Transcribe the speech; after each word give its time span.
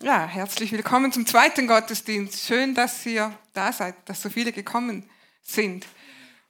Ja, 0.00 0.28
herzlich 0.28 0.70
willkommen 0.70 1.10
zum 1.10 1.26
zweiten 1.26 1.66
Gottesdienst. 1.66 2.46
Schön, 2.46 2.72
dass 2.72 3.04
ihr 3.04 3.36
da 3.52 3.72
seid, 3.72 3.96
dass 4.08 4.22
so 4.22 4.30
viele 4.30 4.52
gekommen 4.52 5.10
sind. 5.42 5.86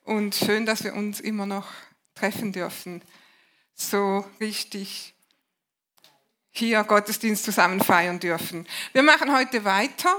Und 0.05 0.35
schön, 0.35 0.67
dass 0.67 0.85
wir 0.85 0.93
uns 0.93 1.19
immer 1.19 1.47
noch 1.47 1.67
treffen 2.15 2.53
dürfen. 2.53 3.01
So 3.75 4.27
richtig 4.39 5.15
hier 6.51 6.85
Gottesdienst 6.85 7.43
zusammen 7.43 7.81
feiern 7.81 8.21
dürfen. 8.21 8.69
Wir 8.93 9.03
machen 9.03 9.35
heute 9.35 9.65
weiter 9.65 10.15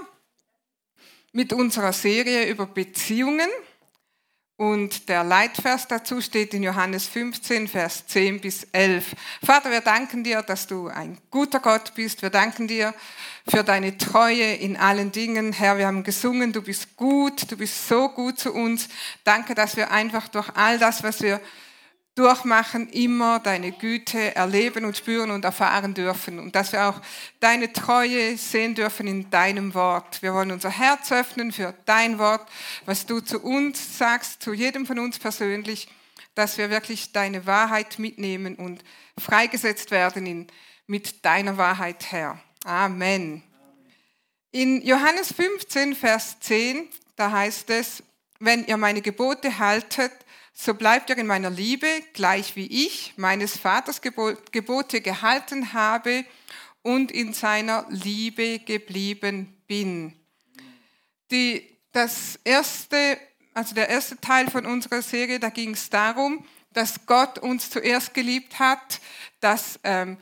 mit 1.32 1.54
unserer 1.54 1.94
Serie 1.94 2.50
über 2.50 2.66
Beziehungen. 2.66 3.50
Und 4.60 5.08
der 5.08 5.24
Leitvers 5.24 5.88
dazu 5.88 6.20
steht 6.20 6.54
in 6.54 6.64
Johannes 6.64 7.08
15, 7.08 7.70
Vers 7.70 8.06
10 8.08 8.42
bis 8.42 8.68
11. 8.74 9.16
Vater, 9.42 9.72
wir 9.72 9.80
danken 9.80 10.22
dir, 10.22 10.42
dass 10.42 10.68
du 10.68 10.90
ein 10.90 11.18
guter 11.32 11.62
Gott 11.62 11.94
bist. 11.96 12.22
Wir 12.22 12.30
danken 12.30 12.68
dir 12.68 12.94
für 13.48 13.64
deine 13.64 13.98
Treue 13.98 14.56
in 14.56 14.76
allen 14.76 15.14
Dingen. 15.14 15.54
Herr, 15.54 15.78
wir 15.78 15.88
haben 15.88 16.04
gesungen, 16.04 16.52
du 16.52 16.62
bist 16.62 16.98
gut, 16.98 17.50
du 17.50 17.56
bist 17.56 17.88
so 17.88 18.10
gut 18.10 18.38
zu 18.38 18.52
uns. 18.52 18.90
Danke, 19.24 19.56
dass 19.56 19.78
wir 19.78 19.92
einfach 19.92 20.28
durch 20.28 20.50
all 20.56 20.78
das, 20.78 21.04
was 21.04 21.22
wir 21.22 21.40
durchmachen, 22.20 22.90
immer 22.90 23.40
deine 23.40 23.72
Güte 23.72 24.36
erleben 24.36 24.84
und 24.84 24.98
spüren 24.98 25.32
und 25.32 25.46
erfahren 25.46 25.94
dürfen 25.94 26.38
und 26.38 26.54
dass 26.54 26.74
wir 26.74 26.90
auch 26.90 27.02
deine 27.40 27.72
Treue 27.72 28.38
sehen 28.38 28.76
dürfen 28.76 29.08
in 29.08 29.30
deinem 29.30 29.74
Wort. 29.74 30.22
Wir 30.22 30.34
wollen 30.34 30.52
unser 30.52 30.70
Herz 30.70 31.14
öffnen 31.14 31.54
für 31.54 31.74
dein 31.86 32.20
Wort, 32.20 32.46
was 32.86 33.06
du 33.06 33.22
zu 33.22 33.40
uns 33.40 33.98
sagst, 33.98 34.44
zu 34.44 34.52
jedem 34.52 34.86
von 34.86 35.00
uns 35.00 35.18
persönlich, 35.18 35.88
dass 36.36 36.58
wir 36.58 36.70
wirklich 36.70 37.14
deine 37.14 37.46
Wahrheit 37.46 38.00
mitnehmen 38.00 38.56
und 38.56 38.84
freigesetzt 39.18 39.90
werden 39.90 40.26
in, 40.26 40.48
mit 40.88 41.24
deiner 41.24 41.56
Wahrheit, 41.56 42.12
Herr. 42.12 42.38
Amen. 42.66 43.44
In 44.52 44.86
Johannes 44.86 45.32
15, 45.32 45.96
Vers 45.96 46.38
10, 46.42 46.90
da 47.16 47.32
heißt 47.32 47.70
es, 47.70 48.04
wenn 48.40 48.66
ihr 48.66 48.78
meine 48.78 49.02
Gebote 49.02 49.60
haltet, 49.60 50.12
so 50.54 50.74
bleibt 50.74 51.10
ihr 51.10 51.18
in 51.18 51.28
meiner 51.28 51.50
Liebe, 51.50 51.88
gleich 52.14 52.56
wie 52.56 52.86
ich 52.86 53.14
meines 53.18 53.58
Vaters 53.58 54.02
Gebote 54.02 55.02
gehalten 55.02 55.74
habe 55.74 56.26
und 56.82 57.12
in 57.12 57.34
seiner 57.34 57.86
Liebe 57.90 58.60
geblieben 58.60 59.62
bin. 59.68 60.14
Die, 61.32 61.78
das 61.92 62.40
erste, 62.44 63.18
also 63.54 63.76
der 63.76 63.90
erste 63.90 64.20
Teil 64.20 64.50
von 64.50 64.66
unserer 64.66 65.02
Serie, 65.02 65.40
da 65.40 65.50
ging 65.50 65.74
es 65.74 65.90
darum, 65.90 66.46
dass 66.74 67.06
Gott 67.06 67.40
uns 67.40 67.70
zuerst 67.70 68.14
geliebt 68.14 68.60
hat, 68.60 69.00
dass 69.40 69.80
ähm, 69.84 70.18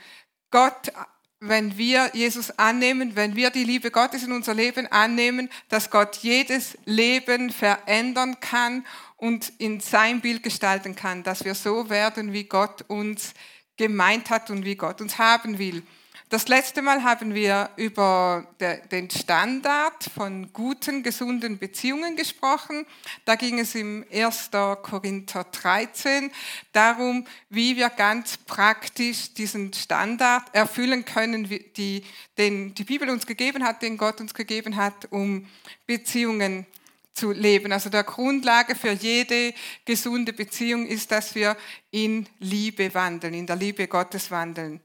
Gott 0.52 0.92
wenn 1.40 1.78
wir 1.78 2.12
Jesus 2.14 2.52
annehmen, 2.58 3.16
wenn 3.16 3.36
wir 3.36 3.52
die 3.52 3.64
Liebe 3.64 3.92
Gottes 3.92 4.24
in 4.24 4.32
unser 4.32 4.54
Leben 4.54 4.88
annehmen, 4.88 5.50
dass 5.70 5.92
Gott 5.92 6.18
jedes 6.18 6.78
Leben 6.86 7.52
verändern 7.52 8.40
kann 8.40 8.86
und 9.18 9.52
in 9.60 9.80
sein 9.80 10.22
Bild 10.22 10.42
gestalten 10.42 10.96
kann, 10.96 11.24
dass 11.24 11.46
wir 11.46 11.54
so 11.54 11.90
werden, 11.90 12.34
wie 12.34 12.46
Gott 12.46 12.84
uns 12.88 13.34
gemeint 13.78 14.30
hat 14.32 14.50
und 14.50 14.66
wie 14.66 14.76
Gott 14.76 15.02
uns 15.02 15.20
haben 15.20 15.60
will. 15.60 15.84
Das 16.30 16.50
letzte 16.50 16.82
Mal 16.82 17.04
haben 17.04 17.34
wir 17.34 17.70
über 17.78 18.46
den 18.92 19.10
Standard 19.10 20.04
von 20.14 20.52
guten, 20.52 21.02
gesunden 21.02 21.58
Beziehungen 21.58 22.18
gesprochen. 22.18 22.86
Da 23.24 23.36
ging 23.36 23.60
es 23.60 23.76
im 23.76 24.04
1. 24.12 24.50
Korinther 24.84 25.46
13 25.46 26.30
darum, 26.74 27.26
wie 27.50 27.78
wir 27.78 27.90
ganz 27.90 28.36
praktisch 28.36 29.36
diesen 29.36 29.72
Standard 29.72 30.54
erfüllen 30.54 31.06
können, 31.06 31.48
die, 31.78 32.04
den 32.38 32.76
die 32.76 32.84
Bibel 32.84 33.10
uns 33.10 33.26
gegeben 33.26 33.64
hat, 33.64 33.82
den 33.82 33.96
Gott 33.96 34.20
uns 34.20 34.34
gegeben 34.34 34.76
hat, 34.76 35.10
um 35.12 35.48
Beziehungen 35.86 36.66
zu 37.14 37.32
leben. 37.32 37.72
Also 37.72 37.90
der 37.90 38.04
Grundlage 38.04 38.76
für 38.76 38.92
jede 38.92 39.54
gesunde 39.86 40.34
Beziehung 40.34 40.88
ist, 40.88 41.10
dass 41.10 41.36
wir 41.36 41.56
in 41.90 42.28
Liebe 42.40 42.94
wandeln, 42.94 43.34
in 43.34 43.48
der 43.48 43.56
Liebe 43.56 43.88
Gottes 43.88 44.30
wandeln. 44.30 44.82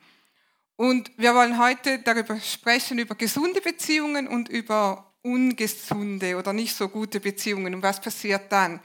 Und 0.83 1.13
wir 1.17 1.33
wollen 1.37 1.61
heute 1.61 2.01
darüber 2.01 2.41
sprechen, 2.41 2.99
über 2.99 3.15
gesunde 3.15 3.61
Beziehungen 3.61 4.27
und 4.27 4.49
über 4.49 5.15
ungesunde 5.23 6.37
oder 6.37 6.53
nicht 6.53 6.75
so 6.75 6.89
gute 6.89 7.21
Beziehungen. 7.21 7.73
Und 7.77 7.85
was 7.85 8.01
passiert 8.01 8.51
dann, 8.51 8.81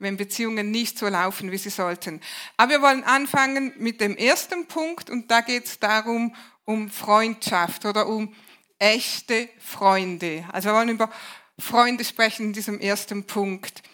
wenn 0.00 0.16
Beziehungen 0.16 0.72
nicht 0.72 0.98
so 0.98 1.06
laufen, 1.06 1.52
wie 1.52 1.58
sie 1.58 1.70
sollten. 1.70 2.20
Aber 2.56 2.72
wir 2.72 2.82
wollen 2.82 3.04
anfangen 3.04 3.72
mit 3.78 4.00
dem 4.00 4.16
ersten 4.16 4.66
Punkt 4.66 5.08
und 5.08 5.30
da 5.30 5.40
geht 5.40 5.66
es 5.66 5.78
darum, 5.78 6.34
um 6.64 6.90
Freundschaft 6.90 7.84
oder 7.84 8.08
um 8.08 8.34
echte 8.80 9.48
Freunde. 9.60 10.44
Also 10.50 10.70
wir 10.70 10.74
wollen 10.74 10.88
über 10.88 11.12
Freunde 11.60 12.04
sprechen 12.04 12.46
in 12.46 12.52
diesem 12.54 12.80
ersten 12.80 13.22
Punkt. 13.22 13.84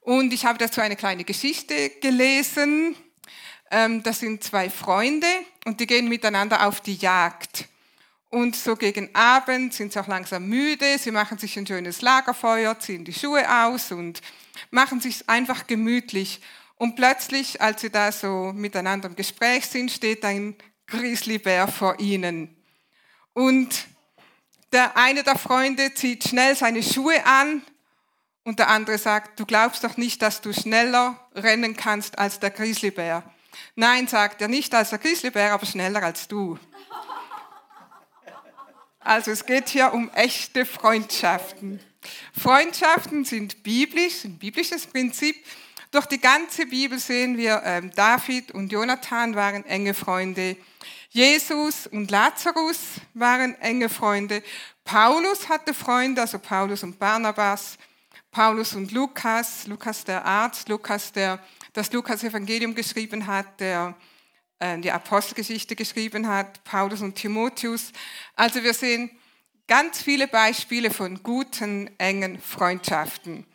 Und 0.00 0.32
ich 0.32 0.46
habe 0.46 0.56
dazu 0.56 0.80
eine 0.80 0.96
kleine 0.96 1.24
Geschichte 1.24 1.90
gelesen. 2.00 2.96
Ähm, 3.72 4.02
das 4.02 4.20
sind 4.20 4.44
zwei 4.44 4.68
Freunde 4.68 5.26
und 5.64 5.80
die 5.80 5.86
gehen 5.86 6.06
miteinander 6.08 6.68
auf 6.68 6.82
die 6.82 6.94
Jagd. 6.94 7.68
Und 8.28 8.54
so 8.54 8.76
gegen 8.76 9.14
Abend 9.14 9.72
sind 9.72 9.92
sie 9.92 9.98
auch 9.98 10.06
langsam 10.06 10.46
müde, 10.46 10.98
sie 10.98 11.10
machen 11.10 11.38
sich 11.38 11.56
ein 11.58 11.66
schönes 11.66 12.02
Lagerfeuer, 12.02 12.78
ziehen 12.78 13.04
die 13.04 13.14
Schuhe 13.14 13.44
aus 13.64 13.90
und 13.90 14.20
machen 14.70 15.00
sich 15.00 15.28
einfach 15.28 15.66
gemütlich. 15.66 16.40
Und 16.76 16.96
plötzlich, 16.96 17.62
als 17.62 17.80
sie 17.80 17.90
da 17.90 18.12
so 18.12 18.52
miteinander 18.54 19.08
im 19.08 19.16
Gespräch 19.16 19.66
sind, 19.66 19.90
steht 19.90 20.24
ein 20.24 20.54
Grizzlybär 20.86 21.66
vor 21.66 21.98
ihnen. 21.98 22.54
Und 23.32 23.86
der 24.72 24.98
eine 24.98 25.22
der 25.22 25.38
Freunde 25.38 25.94
zieht 25.94 26.28
schnell 26.28 26.56
seine 26.56 26.82
Schuhe 26.82 27.24
an 27.24 27.62
und 28.44 28.58
der 28.58 28.68
andere 28.68 28.98
sagt, 28.98 29.40
du 29.40 29.46
glaubst 29.46 29.84
doch 29.84 29.96
nicht, 29.96 30.20
dass 30.20 30.42
du 30.42 30.52
schneller 30.52 31.18
rennen 31.34 31.74
kannst 31.76 32.18
als 32.18 32.38
der 32.38 32.50
Grizzlybär. 32.50 33.22
Nein, 33.74 34.08
sagt 34.08 34.40
er, 34.42 34.48
nicht 34.48 34.74
als 34.74 34.90
der 34.90 34.98
Grizzlybär, 34.98 35.52
aber 35.52 35.66
schneller 35.66 36.02
als 36.02 36.28
du. 36.28 36.58
Also 39.00 39.30
es 39.30 39.44
geht 39.44 39.68
hier 39.68 39.92
um 39.92 40.10
echte 40.10 40.64
Freundschaften. 40.64 41.80
Freundschaften 42.38 43.24
sind 43.24 43.62
biblisch, 43.62 44.24
ein 44.24 44.38
biblisches 44.38 44.86
Prinzip. 44.86 45.36
Durch 45.90 46.06
die 46.06 46.20
ganze 46.20 46.66
Bibel 46.66 46.98
sehen 46.98 47.36
wir, 47.36 47.62
ähm, 47.64 47.90
David 47.94 48.52
und 48.52 48.72
Jonathan 48.72 49.34
waren 49.34 49.64
enge 49.66 49.94
Freunde. 49.94 50.56
Jesus 51.10 51.86
und 51.86 52.10
Lazarus 52.10 52.78
waren 53.12 53.54
enge 53.60 53.88
Freunde. 53.88 54.42
Paulus 54.84 55.48
hatte 55.48 55.74
Freunde, 55.74 56.22
also 56.22 56.38
Paulus 56.38 56.82
und 56.82 56.98
Barnabas. 56.98 57.76
Paulus 58.30 58.74
und 58.74 58.92
Lukas, 58.92 59.66
Lukas 59.66 60.04
der 60.04 60.24
Arzt, 60.24 60.70
Lukas 60.70 61.12
der 61.12 61.38
das 61.72 61.92
Lukas 61.92 62.22
Evangelium 62.22 62.74
geschrieben 62.74 63.26
hat, 63.26 63.60
der 63.60 63.96
äh, 64.58 64.78
die 64.78 64.90
Apostelgeschichte 64.90 65.76
geschrieben 65.76 66.28
hat, 66.28 66.62
Paulus 66.64 67.00
und 67.00 67.14
Timotheus. 67.14 67.92
Also 68.36 68.62
wir 68.62 68.74
sehen 68.74 69.10
ganz 69.66 70.02
viele 70.02 70.28
Beispiele 70.28 70.90
von 70.90 71.22
guten, 71.22 71.90
engen 71.98 72.40
Freundschaften. 72.40 73.46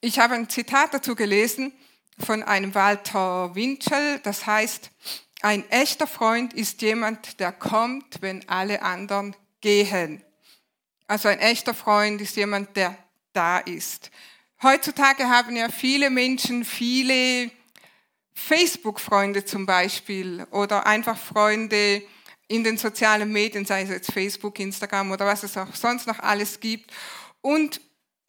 Ich 0.00 0.18
habe 0.18 0.34
ein 0.34 0.48
Zitat 0.48 0.94
dazu 0.94 1.14
gelesen 1.14 1.72
von 2.18 2.42
einem 2.42 2.74
Walter 2.74 3.54
Winchell, 3.54 4.18
das 4.20 4.46
heißt, 4.46 4.90
ein 5.42 5.68
echter 5.70 6.06
Freund 6.06 6.52
ist 6.52 6.82
jemand, 6.82 7.40
der 7.40 7.52
kommt, 7.52 8.20
wenn 8.20 8.46
alle 8.48 8.82
anderen 8.82 9.34
gehen. 9.62 10.22
Also 11.06 11.28
ein 11.28 11.38
echter 11.38 11.72
Freund 11.72 12.20
ist 12.20 12.36
jemand, 12.36 12.76
der 12.76 12.96
da 13.32 13.58
ist. 13.58 14.10
Heutzutage 14.62 15.28
haben 15.28 15.56
ja 15.56 15.70
viele 15.70 16.10
Menschen 16.10 16.66
viele 16.66 17.50
Facebook-Freunde 18.34 19.44
zum 19.44 19.64
Beispiel 19.64 20.46
oder 20.50 20.86
einfach 20.86 21.16
Freunde 21.16 22.02
in 22.46 22.64
den 22.64 22.76
sozialen 22.76 23.32
Medien, 23.32 23.64
sei 23.64 23.82
es 23.82 23.88
jetzt 23.88 24.12
Facebook, 24.12 24.58
Instagram 24.58 25.12
oder 25.12 25.24
was 25.24 25.44
es 25.44 25.56
auch 25.56 25.74
sonst 25.74 26.06
noch 26.06 26.18
alles 26.18 26.60
gibt. 26.60 26.90
Und 27.40 27.80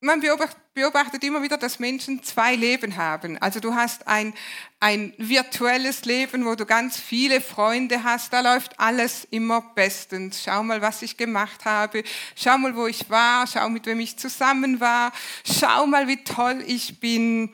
man 0.04 0.20
beobachtet 0.20 1.24
immer 1.24 1.44
wieder, 1.44 1.58
dass 1.58 1.78
Menschen 1.78 2.24
zwei 2.24 2.56
Leben 2.56 2.98
haben. 2.98 3.38
Also 3.38 3.60
du 3.60 3.76
hast 3.76 4.08
ein, 4.08 4.34
ein 4.80 5.14
virtuelles 5.20 6.06
Leben, 6.06 6.44
wo 6.46 6.56
du 6.56 6.66
ganz 6.66 7.00
viele 7.00 7.40
Freunde 7.40 8.04
hast. 8.04 8.34
Da 8.34 8.42
läuft 8.42 8.80
alles 8.80 9.28
immer 9.30 9.62
bestens. 9.62 10.42
Schau 10.44 10.64
mal, 10.64 10.82
was 10.82 11.04
ich 11.04 11.18
gemacht 11.18 11.66
habe. 11.66 12.04
Schau 12.36 12.58
mal, 12.58 12.76
wo 12.76 12.88
ich 12.88 13.12
war. 13.12 13.46
Schau, 13.46 13.70
mit 13.70 13.86
wem 13.86 14.00
ich 14.00 14.18
zusammen 14.18 14.80
war. 14.80 15.12
Schau 15.46 15.86
mal, 15.86 16.08
wie 16.08 16.24
toll 16.24 16.64
ich 16.66 17.00
bin. 17.00 17.54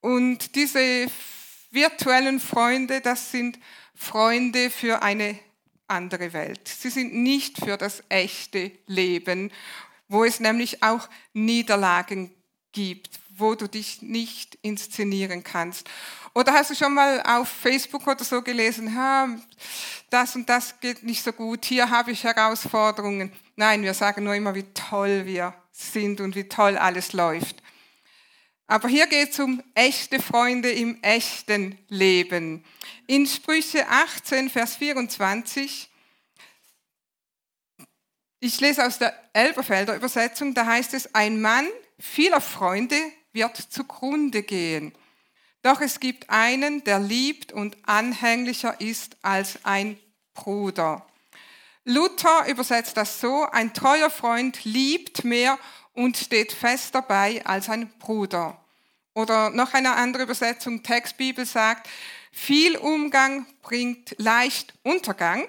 Und 0.00 0.54
diese 0.54 1.06
virtuellen 1.70 2.40
Freunde, 2.40 3.02
das 3.02 3.30
sind 3.30 3.58
Freunde 3.94 4.70
für 4.70 5.02
eine 5.02 5.38
andere 5.86 6.32
Welt. 6.32 6.66
Sie 6.66 6.88
sind 6.88 7.14
nicht 7.14 7.58
für 7.58 7.76
das 7.76 8.02
echte 8.08 8.72
Leben 8.86 9.50
wo 10.08 10.24
es 10.24 10.40
nämlich 10.40 10.82
auch 10.82 11.08
Niederlagen 11.32 12.34
gibt, 12.72 13.20
wo 13.36 13.54
du 13.54 13.68
dich 13.68 14.02
nicht 14.02 14.58
inszenieren 14.62 15.42
kannst. 15.42 15.88
Oder 16.34 16.52
hast 16.52 16.70
du 16.70 16.74
schon 16.74 16.94
mal 16.94 17.22
auf 17.22 17.48
Facebook 17.48 18.06
oder 18.06 18.24
so 18.24 18.42
gelesen, 18.42 18.96
das 20.10 20.34
und 20.34 20.48
das 20.48 20.80
geht 20.80 21.02
nicht 21.02 21.22
so 21.22 21.32
gut, 21.32 21.64
hier 21.64 21.90
habe 21.90 22.10
ich 22.10 22.24
Herausforderungen. 22.24 23.32
Nein, 23.56 23.82
wir 23.82 23.94
sagen 23.94 24.24
nur 24.24 24.34
immer, 24.34 24.54
wie 24.54 24.66
toll 24.74 25.26
wir 25.26 25.54
sind 25.70 26.20
und 26.20 26.34
wie 26.34 26.48
toll 26.48 26.76
alles 26.76 27.12
läuft. 27.12 27.62
Aber 28.66 28.88
hier 28.88 29.06
geht 29.06 29.32
es 29.32 29.38
um 29.38 29.62
echte 29.74 30.20
Freunde 30.20 30.70
im 30.70 31.02
echten 31.02 31.78
Leben. 31.88 32.64
In 33.06 33.26
Sprüche 33.26 33.86
18, 33.88 34.48
Vers 34.48 34.76
24, 34.76 35.90
ich 38.44 38.60
lese 38.60 38.84
aus 38.84 38.98
der 38.98 39.14
Elberfelder 39.32 39.96
Übersetzung, 39.96 40.52
da 40.52 40.66
heißt 40.66 40.92
es, 40.92 41.14
ein 41.14 41.40
Mann 41.40 41.66
vieler 41.98 42.42
Freunde 42.42 42.96
wird 43.32 43.56
zugrunde 43.56 44.42
gehen. 44.42 44.92
Doch 45.62 45.80
es 45.80 45.98
gibt 45.98 46.28
einen, 46.28 46.84
der 46.84 46.98
liebt 46.98 47.52
und 47.52 47.78
anhänglicher 47.86 48.78
ist 48.82 49.16
als 49.22 49.64
ein 49.64 49.98
Bruder. 50.34 51.06
Luther 51.84 52.46
übersetzt 52.46 52.98
das 52.98 53.18
so, 53.18 53.46
ein 53.50 53.72
treuer 53.72 54.10
Freund 54.10 54.62
liebt 54.64 55.24
mehr 55.24 55.58
und 55.94 56.18
steht 56.18 56.52
fest 56.52 56.94
dabei 56.94 57.44
als 57.46 57.70
ein 57.70 57.88
Bruder. 57.98 58.60
Oder 59.14 59.48
noch 59.48 59.72
eine 59.72 59.94
andere 59.94 60.24
Übersetzung, 60.24 60.82
Textbibel 60.82 61.46
sagt, 61.46 61.88
viel 62.30 62.76
Umgang 62.76 63.46
bringt 63.62 64.14
leicht 64.18 64.74
Untergang, 64.82 65.48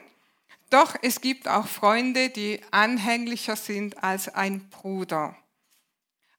doch 0.70 0.96
es 1.02 1.22
gibt 1.22 1.48
auch 1.48 1.68
Freunde, 1.68 2.30
die 2.30 2.60
anhänglicher 2.72 3.56
sind 3.56 4.04
als 4.04 4.30
ein 4.30 4.70
Bruder. 4.70 5.36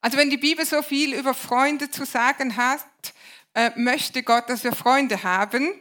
Also 0.01 0.19
wenn 0.19 0.31
die 0.31 0.37
Bibel 0.37 0.65
so 0.65 0.83
viel 0.83 1.15
über 1.15 1.35
Freunde 1.35 1.91
zu 1.91 2.05
sagen 2.05 2.57
hat, 2.57 2.85
äh, 3.55 3.71
möchte 3.77 4.23
Gott, 4.23 4.49
dass 4.49 4.65
wir 4.65 4.73
Freunde 4.73 5.23
haben, 5.23 5.73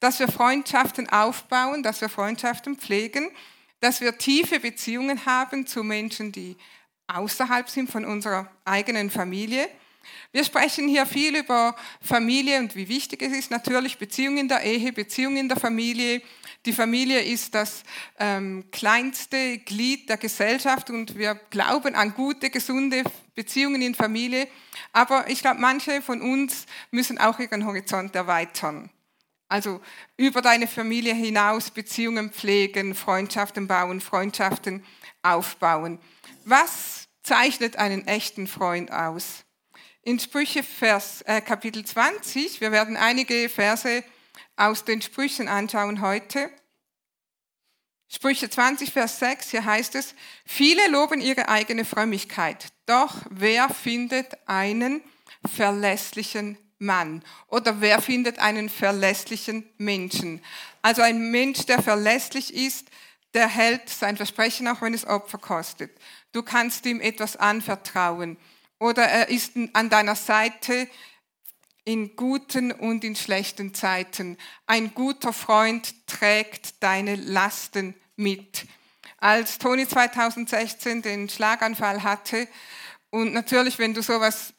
dass 0.00 0.18
wir 0.20 0.28
Freundschaften 0.28 1.08
aufbauen, 1.08 1.82
dass 1.82 2.00
wir 2.00 2.08
Freundschaften 2.08 2.76
pflegen, 2.76 3.30
dass 3.80 4.00
wir 4.00 4.18
tiefe 4.18 4.60
Beziehungen 4.60 5.26
haben 5.26 5.66
zu 5.66 5.82
Menschen, 5.82 6.30
die 6.30 6.56
außerhalb 7.06 7.68
sind 7.68 7.90
von 7.90 8.04
unserer 8.04 8.50
eigenen 8.64 9.10
Familie. 9.10 9.68
Wir 10.32 10.44
sprechen 10.44 10.88
hier 10.88 11.06
viel 11.06 11.36
über 11.36 11.76
Familie 12.00 12.58
und 12.58 12.74
wie 12.76 12.88
wichtig 12.88 13.22
es 13.22 13.32
ist. 13.32 13.50
Natürlich 13.50 13.98
Beziehung 13.98 14.38
in 14.38 14.48
der 14.48 14.62
Ehe, 14.62 14.92
Beziehung 14.92 15.36
in 15.36 15.48
der 15.48 15.58
Familie. 15.58 16.22
Die 16.66 16.72
Familie 16.72 17.20
ist 17.20 17.54
das 17.54 17.82
ähm, 18.18 18.64
kleinste 18.72 19.58
Glied 19.58 20.08
der 20.08 20.16
Gesellschaft 20.16 20.88
und 20.88 21.16
wir 21.16 21.34
glauben 21.50 21.94
an 21.94 22.14
gute, 22.14 22.48
gesunde 22.50 23.04
Beziehungen 23.34 23.82
in 23.82 23.94
Familie. 23.94 24.48
Aber 24.92 25.28
ich 25.28 25.40
glaube, 25.40 25.60
manche 25.60 26.00
von 26.00 26.22
uns 26.22 26.66
müssen 26.90 27.18
auch 27.18 27.38
ihren 27.38 27.66
Horizont 27.66 28.14
erweitern. 28.14 28.90
Also 29.48 29.80
über 30.16 30.40
deine 30.40 30.66
Familie 30.66 31.14
hinaus 31.14 31.70
Beziehungen 31.70 32.30
pflegen, 32.30 32.94
Freundschaften 32.94 33.68
bauen, 33.68 34.00
Freundschaften 34.00 34.84
aufbauen. 35.22 35.98
Was 36.44 37.08
zeichnet 37.22 37.76
einen 37.76 38.06
echten 38.06 38.46
Freund 38.46 38.90
aus? 38.90 39.43
In 40.06 40.18
Sprüche 40.18 40.62
Vers, 40.62 41.22
äh, 41.22 41.40
Kapitel 41.40 41.82
20, 41.82 42.60
wir 42.60 42.70
werden 42.72 42.94
einige 42.94 43.48
Verse 43.48 44.04
aus 44.54 44.84
den 44.84 45.00
Sprüchen 45.00 45.48
anschauen 45.48 46.02
heute. 46.02 46.50
Sprüche 48.10 48.50
20, 48.50 48.92
Vers 48.92 49.18
6, 49.20 49.50
hier 49.50 49.64
heißt 49.64 49.94
es, 49.94 50.14
viele 50.44 50.88
loben 50.88 51.22
ihre 51.22 51.48
eigene 51.48 51.86
Frömmigkeit, 51.86 52.66
doch 52.84 53.14
wer 53.30 53.70
findet 53.70 54.36
einen 54.46 55.00
verlässlichen 55.50 56.58
Mann 56.78 57.24
oder 57.48 57.80
wer 57.80 58.02
findet 58.02 58.38
einen 58.40 58.68
verlässlichen 58.68 59.66
Menschen? 59.78 60.44
Also 60.82 61.00
ein 61.00 61.30
Mensch, 61.30 61.64
der 61.64 61.82
verlässlich 61.82 62.52
ist, 62.52 62.90
der 63.32 63.48
hält 63.48 63.88
sein 63.88 64.18
Versprechen, 64.18 64.68
auch 64.68 64.82
wenn 64.82 64.92
es 64.92 65.06
Opfer 65.06 65.38
kostet. 65.38 65.98
Du 66.32 66.42
kannst 66.42 66.84
ihm 66.84 67.00
etwas 67.00 67.38
anvertrauen 67.38 68.36
oder 68.84 69.04
er 69.04 69.30
ist 69.30 69.52
an 69.72 69.88
deiner 69.88 70.14
Seite 70.14 70.88
in 71.86 72.16
guten 72.16 72.70
und 72.70 73.02
in 73.02 73.16
schlechten 73.16 73.72
Zeiten. 73.72 74.36
Ein 74.66 74.92
guter 74.92 75.32
Freund 75.32 76.06
trägt 76.06 76.82
deine 76.82 77.16
Lasten 77.16 77.94
mit. 78.16 78.66
Als 79.16 79.56
Toni 79.56 79.88
2016 79.88 81.00
den 81.00 81.30
Schlaganfall 81.30 82.02
hatte 82.02 82.46
und 83.08 83.32
natürlich, 83.32 83.78
wenn 83.78 83.94
du 83.94 84.02
sowas 84.02 84.52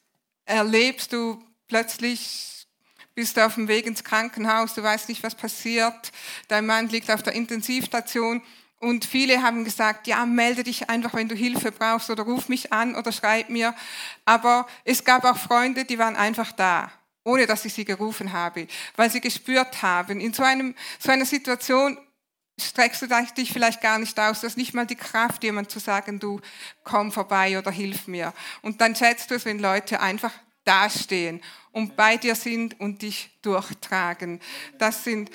erlebst, 0.46 1.14
du 1.14 1.40
plötzlich 1.68 2.68
bist 3.14 3.38
du 3.38 3.46
auf 3.46 3.54
dem 3.54 3.68
Weg 3.68 3.86
ins 3.86 4.04
Krankenhaus, 4.04 4.74
du 4.74 4.82
weißt 4.82 5.08
nicht, 5.08 5.22
was 5.22 5.36
passiert, 5.36 6.12
dein 6.48 6.66
Mann 6.66 6.90
liegt 6.90 7.12
auf 7.12 7.22
der 7.22 7.34
Intensivstation 7.34 8.42
und 8.80 9.06
viele 9.06 9.42
haben 9.42 9.64
gesagt, 9.64 10.08
ja, 10.08 10.26
melde 10.26 10.64
dich 10.64 10.90
einfach, 10.90 11.14
wenn 11.14 11.30
du 11.30 11.36
Hilfe 11.36 11.72
brauchst 11.72 12.10
oder 12.10 12.24
ruf 12.24 12.50
mich 12.50 12.74
an 12.74 12.96
oder 12.96 13.12
schreib 13.12 13.50
mir. 13.50 13.74
Aber 14.26 14.68
es 14.84 15.04
gab 15.04 15.24
auch 15.24 15.38
Freunde, 15.38 15.86
die 15.86 15.98
waren 15.98 16.16
einfach 16.16 16.52
da, 16.52 16.92
ohne 17.24 17.48
dass 17.48 17.66
ich 17.66 17.74
sie 17.74 17.86
gerufen 17.86 18.34
habe, 18.34 18.68
weil 18.96 19.10
sie 19.10 19.22
gespürt 19.22 19.82
haben, 19.82 20.20
in 20.20 20.34
so, 20.34 20.44
einem, 20.44 20.76
so 21.00 21.12
einer 21.12 21.26
Situation 21.26 21.98
streckst 22.60 23.02
du 23.02 23.08
dich 23.38 23.52
vielleicht 23.52 23.82
gar 23.82 23.98
nicht 24.00 24.18
aus, 24.20 24.42
du 24.42 24.48
hast 24.48 24.58
nicht 24.58 24.74
mal 24.74 24.86
die 24.86 24.96
Kraft, 24.96 25.44
jemand 25.44 25.70
zu 25.72 25.80
sagen, 25.80 26.20
du 26.20 26.40
komm 26.84 27.12
vorbei 27.12 27.58
oder 27.58 27.72
hilf 27.72 28.08
mir. 28.08 28.34
Und 28.62 28.82
dann 28.82 28.96
schätzt 28.96 29.32
du 29.32 29.36
es, 29.36 29.46
wenn 29.46 29.60
Leute 29.60 30.00
einfach 30.00 30.32
dastehen 30.64 31.42
und 31.72 31.96
bei 31.96 32.18
dir 32.18 32.36
sind 32.36 32.80
und 32.80 33.02
dich 33.02 33.30
durchtragen. 33.42 34.40
Das 34.78 35.04
sind 35.04 35.30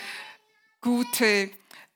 gute 0.81 1.50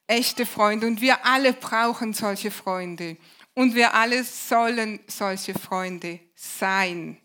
echte 0.06 0.46
Freunde 0.46 0.86
und 0.86 1.00
wir 1.00 1.24
alle 1.24 1.52
brauchen 1.52 2.12
solche 2.12 2.50
Freunde 2.50 3.16
und 3.54 3.74
wir 3.74 3.94
alle 3.94 4.24
sollen 4.24 5.00
solche 5.06 5.54
Freunde 5.54 6.20
sein. 6.34 7.18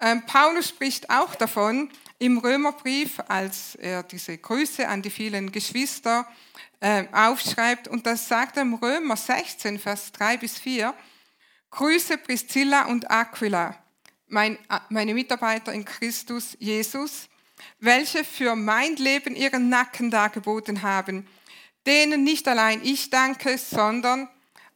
Ähm, 0.00 0.26
Paulus 0.26 0.68
spricht 0.68 1.10
auch 1.10 1.34
davon 1.34 1.90
im 2.18 2.38
Römerbrief, 2.38 3.20
als 3.28 3.76
er 3.76 4.02
diese 4.02 4.36
Grüße 4.36 4.88
an 4.88 5.02
die 5.02 5.10
vielen 5.10 5.52
Geschwister 5.52 6.26
äh, 6.80 7.04
aufschreibt 7.12 7.86
und 7.86 8.06
das 8.06 8.26
sagt 8.26 8.56
er 8.56 8.62
im 8.62 8.74
Römer 8.74 9.16
16, 9.16 9.78
Vers 9.78 10.10
3 10.12 10.38
bis 10.38 10.58
4. 10.58 10.94
Grüße 11.70 12.18
Priscilla 12.18 12.86
und 12.86 13.10
Aquila, 13.10 13.76
mein, 14.26 14.58
meine 14.88 15.14
Mitarbeiter 15.14 15.72
in 15.72 15.84
Christus 15.84 16.56
Jesus, 16.58 17.28
welche 17.78 18.24
für 18.24 18.56
mein 18.56 18.96
Leben 18.96 19.36
ihren 19.36 19.68
Nacken 19.68 20.10
dargeboten 20.10 20.82
haben 20.82 21.26
denen 21.86 22.24
nicht 22.24 22.46
allein 22.48 22.80
ich 22.82 23.10
danke, 23.10 23.58
sondern 23.58 24.28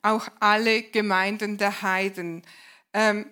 auch 0.02 0.28
alle 0.40 0.82
Gemeinden 0.82 1.58
der 1.58 1.82
Heiden. 1.82 2.42
Ähm, 2.92 3.26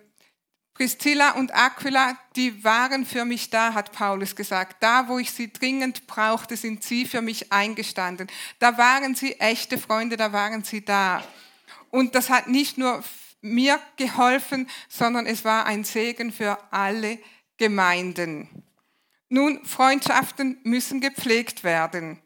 Priscilla 0.75 1.31
und 1.31 1.55
Aquila, 1.55 2.17
die 2.35 2.65
waren 2.65 3.05
für 3.05 3.23
mich 3.23 3.49
da, 3.49 3.73
hat 3.73 3.93
Paulus 3.93 4.35
gesagt. 4.35 4.83
Da, 4.83 5.07
wo 5.07 5.19
ich 5.19 5.31
sie 5.31 5.53
dringend 5.53 6.05
brauchte, 6.05 6.57
sind 6.57 6.83
sie 6.83 7.05
für 7.05 7.21
mich 7.21 7.53
eingestanden. 7.53 8.27
Da 8.59 8.77
waren 8.77 9.15
sie 9.15 9.39
echte 9.39 9.77
Freunde, 9.77 10.17
da 10.17 10.33
waren 10.33 10.65
sie 10.65 10.83
da. 10.83 11.23
Und 11.91 12.13
das 12.13 12.29
hat 12.29 12.47
nicht 12.47 12.77
nur 12.77 13.01
mir 13.39 13.79
geholfen, 13.95 14.69
sondern 14.89 15.25
es 15.25 15.45
war 15.45 15.65
ein 15.65 15.85
Segen 15.85 16.33
für 16.33 16.57
alle 16.71 17.19
Gemeinden. 17.55 18.49
Nun, 19.29 19.63
Freundschaften 19.65 20.59
müssen 20.63 20.99
gepflegt 20.99 21.63
werden. 21.63 22.19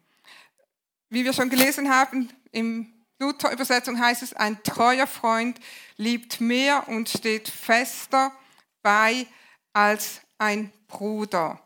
Wie 1.09 1.25
wir 1.25 1.33
schon 1.33 1.49
gelesen 1.49 1.89
haben, 1.89 2.29
im 2.51 2.93
Luther-Übersetzung 3.19 3.99
heißt 3.99 4.23
es, 4.23 4.33
ein 4.33 4.61
treuer 4.63 5.07
Freund 5.07 5.59
liebt 5.97 6.39
mehr 6.39 6.87
und 6.87 7.09
steht 7.09 7.49
fester 7.49 8.31
bei 8.81 9.27
als 9.73 10.21
ein 10.37 10.71
Bruder. 10.87 11.61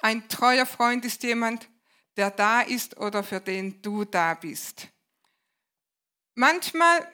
Ein 0.00 0.28
treuer 0.28 0.66
Freund 0.66 1.04
ist 1.04 1.22
jemand, 1.22 1.68
der 2.16 2.30
da 2.30 2.60
ist 2.60 2.96
oder 2.98 3.24
für 3.24 3.40
den 3.40 3.82
du 3.82 4.04
da 4.04 4.34
bist. 4.34 4.88
Manchmal 6.34 7.06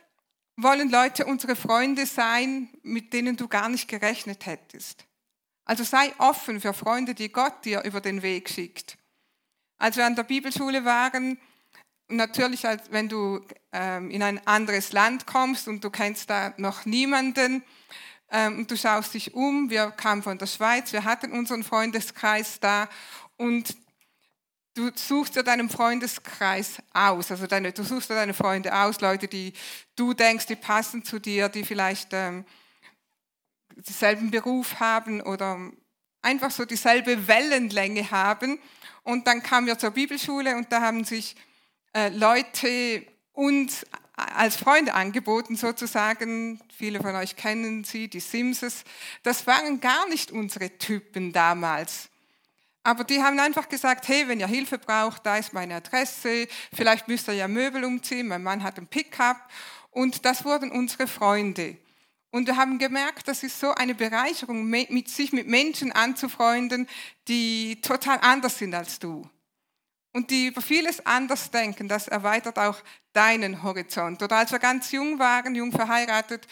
wollen 0.56 0.90
Leute 0.90 1.24
unsere 1.24 1.56
Freunde 1.56 2.06
sein, 2.06 2.68
mit 2.82 3.12
denen 3.12 3.36
du 3.36 3.48
gar 3.48 3.68
nicht 3.68 3.88
gerechnet 3.88 4.46
hättest. 4.46 5.06
Also 5.64 5.84
sei 5.84 6.12
offen 6.18 6.60
für 6.60 6.74
Freunde, 6.74 7.14
die 7.14 7.30
Gott 7.30 7.64
dir 7.64 7.82
über 7.84 8.00
den 8.00 8.22
Weg 8.22 8.50
schickt. 8.50 8.98
Als 9.78 9.96
wir 9.96 10.06
an 10.06 10.16
der 10.16 10.24
Bibelschule 10.24 10.84
waren, 10.84 11.38
natürlich, 12.16 12.66
als 12.66 12.90
wenn 12.90 13.08
du 13.08 13.40
ähm, 13.72 14.10
in 14.10 14.22
ein 14.22 14.46
anderes 14.46 14.92
Land 14.92 15.26
kommst 15.26 15.68
und 15.68 15.82
du 15.82 15.90
kennst 15.90 16.30
da 16.30 16.54
noch 16.56 16.84
niemanden 16.84 17.62
ähm, 18.30 18.58
und 18.58 18.70
du 18.70 18.76
schaust 18.76 19.14
dich 19.14 19.34
um, 19.34 19.70
wir 19.70 19.90
kamen 19.90 20.22
von 20.22 20.38
der 20.38 20.46
Schweiz, 20.46 20.92
wir 20.92 21.04
hatten 21.04 21.32
unseren 21.32 21.64
Freundeskreis 21.64 22.60
da 22.60 22.88
und 23.36 23.76
du 24.74 24.90
suchst 24.94 25.36
dir 25.36 25.42
deinen 25.42 25.68
Freundeskreis 25.68 26.82
aus, 26.92 27.30
also 27.30 27.46
deine, 27.46 27.72
du 27.72 27.82
suchst 27.82 28.10
dir 28.10 28.14
deine 28.14 28.34
Freunde 28.34 28.74
aus, 28.74 29.00
Leute, 29.00 29.28
die 29.28 29.52
du 29.96 30.14
denkst, 30.14 30.46
die 30.46 30.56
passen 30.56 31.04
zu 31.04 31.18
dir, 31.18 31.48
die 31.48 31.64
vielleicht 31.64 32.08
ähm, 32.12 32.44
denselben 33.76 34.30
Beruf 34.30 34.80
haben 34.80 35.20
oder 35.20 35.58
einfach 36.22 36.50
so 36.50 36.64
dieselbe 36.64 37.26
Wellenlänge 37.26 38.10
haben. 38.10 38.58
Und 39.02 39.26
dann 39.26 39.42
kamen 39.42 39.66
wir 39.66 39.78
zur 39.78 39.90
Bibelschule 39.90 40.56
und 40.56 40.70
da 40.70 40.80
haben 40.80 41.04
sich 41.04 41.34
äh, 41.92 42.08
Leute 42.08 43.06
uns 43.32 43.84
als 44.14 44.56
Freunde 44.56 44.94
angeboten 44.94 45.56
sozusagen. 45.56 46.60
Viele 46.76 47.00
von 47.00 47.14
euch 47.14 47.36
kennen 47.36 47.84
sie, 47.84 48.08
die 48.08 48.20
Simses. 48.20 48.84
Das 49.22 49.46
waren 49.46 49.80
gar 49.80 50.08
nicht 50.08 50.30
unsere 50.30 50.76
Typen 50.78 51.32
damals. 51.32 52.08
Aber 52.84 53.04
die 53.04 53.22
haben 53.22 53.38
einfach 53.38 53.68
gesagt, 53.68 54.08
hey, 54.08 54.26
wenn 54.26 54.40
ihr 54.40 54.48
Hilfe 54.48 54.78
braucht, 54.78 55.24
da 55.24 55.36
ist 55.36 55.52
meine 55.52 55.76
Adresse, 55.76 56.48
vielleicht 56.74 57.06
müsst 57.06 57.28
ihr 57.28 57.34
ja 57.34 57.46
Möbel 57.46 57.84
umziehen, 57.84 58.26
mein 58.26 58.42
Mann 58.42 58.62
hat 58.62 58.78
ein 58.78 58.88
Pickup. 58.88 59.36
Und 59.90 60.24
das 60.24 60.44
wurden 60.44 60.70
unsere 60.70 61.06
Freunde. 61.06 61.76
Und 62.30 62.46
wir 62.46 62.56
haben 62.56 62.78
gemerkt, 62.78 63.28
das 63.28 63.42
ist 63.42 63.60
so 63.60 63.72
eine 63.74 63.94
Bereicherung, 63.94 64.64
mit 64.66 65.08
sich 65.08 65.32
mit 65.32 65.46
Menschen 65.46 65.92
anzufreunden, 65.92 66.88
die 67.28 67.80
total 67.82 68.18
anders 68.20 68.58
sind 68.58 68.74
als 68.74 68.98
du. 68.98 69.28
Und 70.12 70.30
die 70.30 70.48
über 70.48 70.60
vieles 70.60 71.04
anders 71.06 71.50
denken, 71.50 71.88
das 71.88 72.08
erweitert 72.08 72.58
auch 72.58 72.78
deinen 73.12 73.62
Horizont. 73.62 74.22
Oder 74.22 74.36
als 74.36 74.52
wir 74.52 74.58
ganz 74.58 74.92
jung 74.92 75.18
waren, 75.18 75.54
jung 75.54 75.72
verheiratet, 75.72 76.46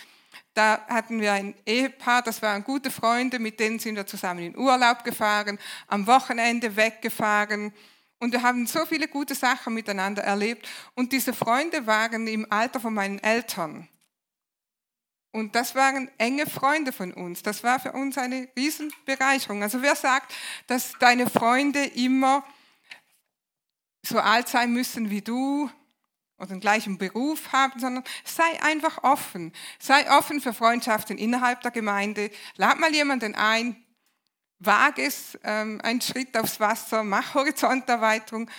da 0.55 0.85
hatten 0.89 1.21
wir 1.21 1.33
ein 1.33 1.55
Ehepaar, 1.67 2.23
das 2.23 2.43
waren 2.43 2.65
gute 2.65 2.91
Freunde, 2.91 3.39
mit 3.39 3.61
denen 3.61 3.79
sind 3.79 3.97
wir 3.97 4.07
zusammen 4.07 4.41
in 4.41 4.59
Urlaub 4.59 5.05
gefahren, 5.05 5.59
am 5.87 6.07
Wochenende 6.07 6.77
weggefahren. 6.77 7.73
Und 8.19 8.33
wir 8.33 8.43
haben 8.43 8.67
so 8.67 8.85
viele 8.85 9.09
gute 9.09 9.35
Sachen 9.35 9.75
miteinander 9.75 10.23
erlebt. 10.23 10.69
Und 10.95 11.13
diese 11.13 11.33
Freunde 11.33 11.87
waren 11.87 12.27
im 12.27 12.47
Alter 12.51 12.81
von 12.81 12.95
meinen 12.95 13.19
Eltern. 13.19 13.89
Und 15.33 15.55
das 15.55 15.75
waren 15.75 16.11
enge 16.19 16.47
Freunde 16.47 16.93
von 16.93 17.13
uns. 17.13 17.43
Das 17.43 17.63
war 17.63 17.79
für 17.79 17.93
uns 17.93 18.19
eine 18.19 18.49
Riesenbereicherung. 18.57 19.63
Also 19.63 19.81
wer 19.81 19.95
sagt, 19.95 20.35
dass 20.67 20.95
deine 20.99 21.31
Freunde 21.31 21.85
immer 21.85 22.45
so 24.03 24.19
alt 24.19 24.49
sein 24.49 24.73
müssen 24.73 25.11
wie 25.11 25.23
du 25.23 25.71
oder 26.39 26.49
den 26.49 26.61
gleichen 26.61 26.97
Beruf 26.97 27.53
haben, 27.53 27.79
sondern 27.79 28.05
sei 28.25 28.63
einfach 28.63 29.05
offen. 29.05 29.53
Sei 29.79 30.11
offen 30.11 30.41
für 30.41 30.55
Freundschaften 30.55 31.19
innerhalb 31.19 31.61
der 31.61 31.71
Gemeinde. 31.71 32.31
Lad 32.57 32.79
mal 32.79 32.93
jemanden 32.95 33.35
ein, 33.35 33.77
wage 34.59 35.03
es, 35.03 35.39
ähm, 35.45 35.81
einen 35.83 36.01
Schritt 36.01 36.37
aufs 36.37 36.59
Wasser, 36.59 37.05
mach 37.05 37.35
Horizonterweiterung. 37.35 38.51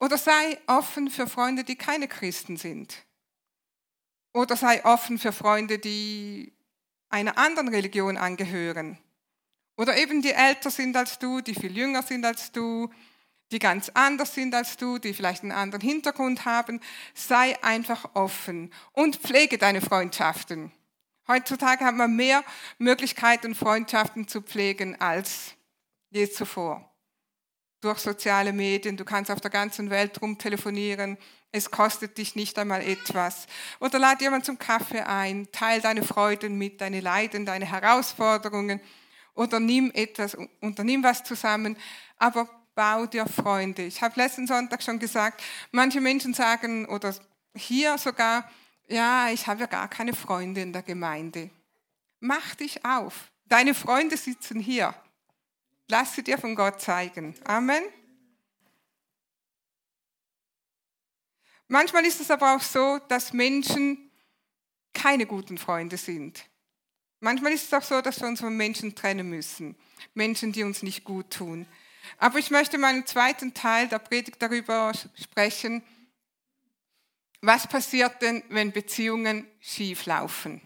Oder 0.00 0.16
sei 0.16 0.58
offen 0.66 1.10
für 1.10 1.26
Freunde, 1.26 1.64
die 1.64 1.76
keine 1.76 2.08
Christen 2.08 2.56
sind. 2.56 3.04
Oder 4.32 4.56
sei 4.56 4.84
offen 4.84 5.18
für 5.18 5.32
Freunde, 5.32 5.78
die 5.78 6.52
einer 7.08 7.38
anderen 7.38 7.68
Religion 7.68 8.16
angehören. 8.16 8.98
Oder 9.76 9.96
eben 9.96 10.22
die 10.22 10.32
älter 10.32 10.70
sind 10.70 10.96
als 10.96 11.18
du, 11.18 11.40
die 11.40 11.54
viel 11.54 11.76
jünger 11.76 12.02
sind 12.02 12.24
als 12.24 12.52
du, 12.52 12.90
die 13.52 13.58
ganz 13.58 13.90
anders 13.94 14.34
sind 14.34 14.54
als 14.54 14.76
du, 14.76 14.98
die 14.98 15.14
vielleicht 15.14 15.42
einen 15.42 15.52
anderen 15.52 15.82
Hintergrund 15.82 16.44
haben. 16.44 16.80
Sei 17.14 17.62
einfach 17.62 18.10
offen 18.14 18.72
und 18.92 19.16
pflege 19.16 19.58
deine 19.58 19.80
Freundschaften. 19.80 20.72
Heutzutage 21.28 21.84
hat 21.84 21.94
man 21.94 22.14
mehr 22.14 22.44
Möglichkeiten, 22.78 23.54
Freundschaften 23.54 24.28
zu 24.28 24.42
pflegen 24.42 25.00
als 25.00 25.54
je 26.10 26.30
zuvor. 26.30 26.92
Durch 27.80 27.98
soziale 27.98 28.52
Medien, 28.52 28.96
du 28.96 29.04
kannst 29.04 29.30
auf 29.30 29.40
der 29.40 29.50
ganzen 29.50 29.90
Welt 29.90 30.20
rumtelefonieren, 30.22 31.18
es 31.52 31.70
kostet 31.70 32.18
dich 32.18 32.36
nicht 32.36 32.58
einmal 32.58 32.82
etwas. 32.82 33.46
Oder 33.80 33.98
lad 33.98 34.20
jemand 34.20 34.44
zum 34.44 34.58
Kaffee 34.58 35.00
ein, 35.00 35.48
teil 35.52 35.80
deine 35.80 36.02
Freuden 36.02 36.58
mit, 36.58 36.80
deine 36.80 37.00
Leiden, 37.00 37.46
deine 37.46 37.64
Herausforderungen 37.64 38.80
oder 39.34 39.60
nimm 39.60 39.90
etwas, 39.94 40.36
unternimm 40.60 41.02
was 41.02 41.24
zusammen, 41.24 41.76
aber 42.18 42.48
bau 42.76 43.06
dir 43.06 43.26
Freunde. 43.26 43.82
Ich 43.82 44.02
habe 44.02 44.20
letzten 44.20 44.46
Sonntag 44.46 44.82
schon 44.82 45.00
gesagt, 45.00 45.42
manche 45.72 46.00
Menschen 46.00 46.34
sagen 46.34 46.86
oder 46.86 47.12
hier 47.56 47.98
sogar, 47.98 48.48
ja, 48.86 49.30
ich 49.30 49.48
habe 49.48 49.60
ja 49.60 49.66
gar 49.66 49.88
keine 49.88 50.12
Freunde 50.12 50.60
in 50.60 50.72
der 50.72 50.82
Gemeinde. 50.82 51.50
Mach 52.20 52.54
dich 52.54 52.84
auf. 52.84 53.32
Deine 53.46 53.74
Freunde 53.74 54.16
sitzen 54.16 54.60
hier. 54.60 54.94
Lass 55.88 56.14
sie 56.14 56.22
dir 56.22 56.38
von 56.38 56.54
Gott 56.54 56.80
zeigen. 56.80 57.34
Amen. 57.44 57.82
Manchmal 61.68 62.04
ist 62.04 62.20
es 62.20 62.30
aber 62.30 62.54
auch 62.54 62.60
so, 62.60 63.00
dass 63.08 63.32
Menschen 63.32 64.10
keine 64.92 65.26
guten 65.26 65.58
Freunde 65.58 65.96
sind. 65.96 66.44
Manchmal 67.20 67.52
ist 67.52 67.64
es 67.64 67.72
auch 67.72 67.82
so, 67.82 68.00
dass 68.02 68.20
wir 68.20 68.28
uns 68.28 68.40
von 68.40 68.56
Menschen 68.56 68.94
trennen 68.94 69.28
müssen. 69.28 69.76
Menschen, 70.14 70.52
die 70.52 70.62
uns 70.62 70.82
nicht 70.82 71.04
gut 71.04 71.30
tun. 71.30 71.66
Aber 72.18 72.38
ich 72.38 72.50
möchte 72.50 72.76
im 72.76 73.06
zweiten 73.06 73.54
Teil 73.54 73.88
der 73.88 73.98
Predigt 73.98 74.40
darüber 74.40 74.92
sprechen, 75.14 75.82
was 77.42 77.66
passiert 77.66 78.22
denn, 78.22 78.42
wenn 78.48 78.72
Beziehungen 78.72 79.46
schief 79.60 80.06
laufen? 80.06 80.60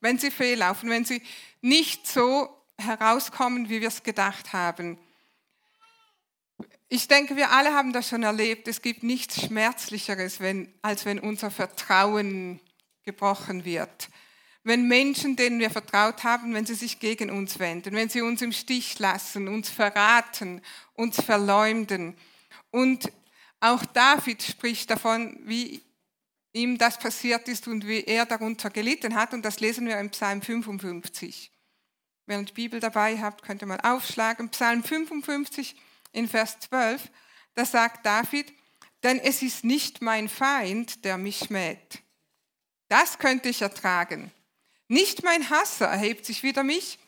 Wenn 0.00 0.18
sie 0.18 0.30
fehllaufen, 0.30 0.90
wenn 0.90 1.04
sie 1.04 1.22
nicht 1.60 2.06
so 2.06 2.48
herauskommen, 2.78 3.68
wie 3.68 3.80
wir 3.80 3.88
es 3.88 4.02
gedacht 4.02 4.52
haben. 4.52 4.98
Ich 6.88 7.06
denke, 7.06 7.36
wir 7.36 7.50
alle 7.50 7.74
haben 7.74 7.92
das 7.92 8.08
schon 8.08 8.22
erlebt. 8.22 8.66
Es 8.66 8.80
gibt 8.80 9.02
nichts 9.02 9.42
Schmerzlicheres, 9.42 10.40
wenn, 10.40 10.72
als 10.80 11.04
wenn 11.04 11.18
unser 11.18 11.50
Vertrauen 11.50 12.60
gebrochen 13.04 13.64
wird. 13.64 14.08
Wenn 14.68 14.86
Menschen, 14.86 15.34
denen 15.34 15.60
wir 15.60 15.70
vertraut 15.70 16.24
haben, 16.24 16.52
wenn 16.52 16.66
sie 16.66 16.74
sich 16.74 17.00
gegen 17.00 17.30
uns 17.30 17.58
wenden, 17.58 17.94
wenn 17.94 18.10
sie 18.10 18.20
uns 18.20 18.42
im 18.42 18.52
Stich 18.52 18.98
lassen, 18.98 19.48
uns 19.48 19.70
verraten, 19.70 20.60
uns 20.92 21.18
verleumden. 21.22 22.18
Und 22.70 23.10
auch 23.60 23.86
David 23.86 24.42
spricht 24.42 24.90
davon, 24.90 25.40
wie 25.44 25.80
ihm 26.52 26.76
das 26.76 26.98
passiert 26.98 27.48
ist 27.48 27.66
und 27.66 27.86
wie 27.86 28.04
er 28.04 28.26
darunter 28.26 28.68
gelitten 28.68 29.14
hat. 29.14 29.32
Und 29.32 29.42
das 29.42 29.60
lesen 29.60 29.86
wir 29.86 29.98
im 29.98 30.10
Psalm 30.10 30.42
55. 30.42 31.50
Wenn 32.26 32.40
ihr 32.40 32.44
die 32.44 32.52
Bibel 32.52 32.78
dabei 32.78 33.18
habt, 33.18 33.42
könnt 33.42 33.62
ihr 33.62 33.66
mal 33.68 33.80
aufschlagen. 33.80 34.50
Psalm 34.50 34.84
55 34.84 35.76
in 36.12 36.28
Vers 36.28 36.60
12, 36.60 37.10
da 37.54 37.64
sagt 37.64 38.04
David, 38.04 38.52
denn 39.02 39.18
es 39.18 39.40
ist 39.40 39.64
nicht 39.64 40.02
mein 40.02 40.28
Feind, 40.28 41.06
der 41.06 41.16
mich 41.16 41.38
schmäht. 41.38 42.02
Das 42.88 43.18
könnte 43.18 43.48
ich 43.48 43.62
ertragen. 43.62 44.30
Nicht 44.88 45.22
mein 45.22 45.50
Hasser 45.50 45.86
erhebt 45.86 46.24
sich 46.24 46.42
wider 46.42 46.64
mich, 46.64 46.98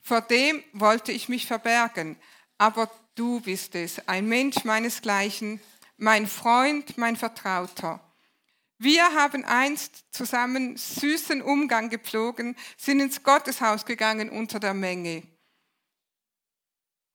vor 0.00 0.20
dem 0.20 0.62
wollte 0.72 1.10
ich 1.12 1.28
mich 1.28 1.46
verbergen. 1.46 2.16
Aber 2.58 2.90
du 3.16 3.40
bist 3.40 3.74
es, 3.74 4.08
ein 4.08 4.28
Mensch 4.28 4.64
meinesgleichen, 4.64 5.60
mein 5.96 6.26
Freund, 6.26 6.96
mein 6.96 7.16
Vertrauter. 7.16 8.00
Wir 8.78 9.14
haben 9.14 9.44
einst 9.44 10.04
zusammen 10.10 10.76
süßen 10.76 11.42
Umgang 11.42 11.88
gepflogen, 11.88 12.56
sind 12.76 13.00
ins 13.00 13.22
Gotteshaus 13.22 13.86
gegangen 13.86 14.30
unter 14.30 14.60
der 14.60 14.74
Menge. 14.74 15.22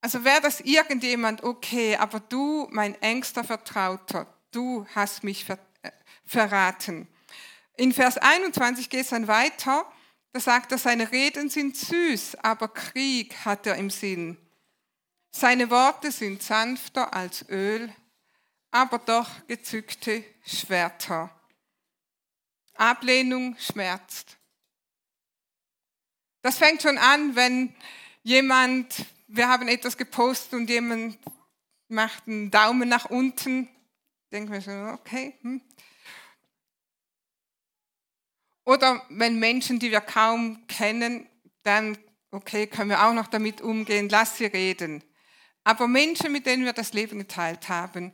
Also 0.01 0.23
wäre 0.23 0.41
das 0.41 0.61
irgendjemand, 0.61 1.43
okay, 1.43 1.95
aber 1.95 2.19
du, 2.19 2.67
mein 2.71 2.99
engster 3.01 3.43
Vertrauter, 3.43 4.25
du 4.51 4.87
hast 4.95 5.23
mich 5.23 5.45
ver 5.45 5.59
äh, 5.83 5.91
verraten. 6.25 7.07
In 7.77 7.93
Vers 7.93 8.17
21 8.17 8.89
geht 8.89 9.01
es 9.01 9.09
dann 9.09 9.27
weiter, 9.27 9.85
da 10.33 10.39
sagt 10.39 10.71
er, 10.71 10.77
seine 10.77 11.11
Reden 11.11 11.49
sind 11.49 11.75
süß, 11.75 12.35
aber 12.35 12.67
Krieg 12.69 13.35
hat 13.45 13.67
er 13.67 13.75
im 13.75 13.89
Sinn. 13.89 14.37
Seine 15.31 15.69
Worte 15.69 16.11
sind 16.11 16.41
sanfter 16.43 17.13
als 17.13 17.47
Öl, 17.49 17.93
aber 18.71 18.99
doch 18.99 19.29
gezückte 19.47 20.23
Schwerter. 20.45 21.29
Ablehnung 22.75 23.55
schmerzt. 23.59 24.37
Das 26.41 26.57
fängt 26.57 26.81
schon 26.81 26.97
an, 26.97 27.35
wenn 27.35 27.75
jemand 28.23 29.05
wir 29.33 29.47
haben 29.47 29.67
etwas 29.69 29.97
gepostet 29.97 30.53
und 30.53 30.69
jemand 30.69 31.17
macht 31.87 32.27
einen 32.27 32.51
Daumen 32.51 32.89
nach 32.89 33.05
unten. 33.05 33.69
Denken 34.31 34.51
wir 34.51 34.61
so, 34.61 34.71
okay. 34.71 35.37
Hm. 35.41 35.61
Oder 38.65 39.01
wenn 39.09 39.39
Menschen, 39.39 39.79
die 39.79 39.91
wir 39.91 40.01
kaum 40.01 40.65
kennen, 40.67 41.27
dann, 41.63 41.97
okay, 42.31 42.67
können 42.67 42.89
wir 42.89 43.05
auch 43.05 43.13
noch 43.13 43.27
damit 43.27 43.61
umgehen, 43.61 44.09
lass 44.09 44.37
sie 44.37 44.45
reden. 44.45 45.03
Aber 45.63 45.87
Menschen, 45.87 46.31
mit 46.31 46.45
denen 46.45 46.65
wir 46.65 46.73
das 46.73 46.93
Leben 46.93 47.19
geteilt 47.19 47.69
haben, 47.69 48.13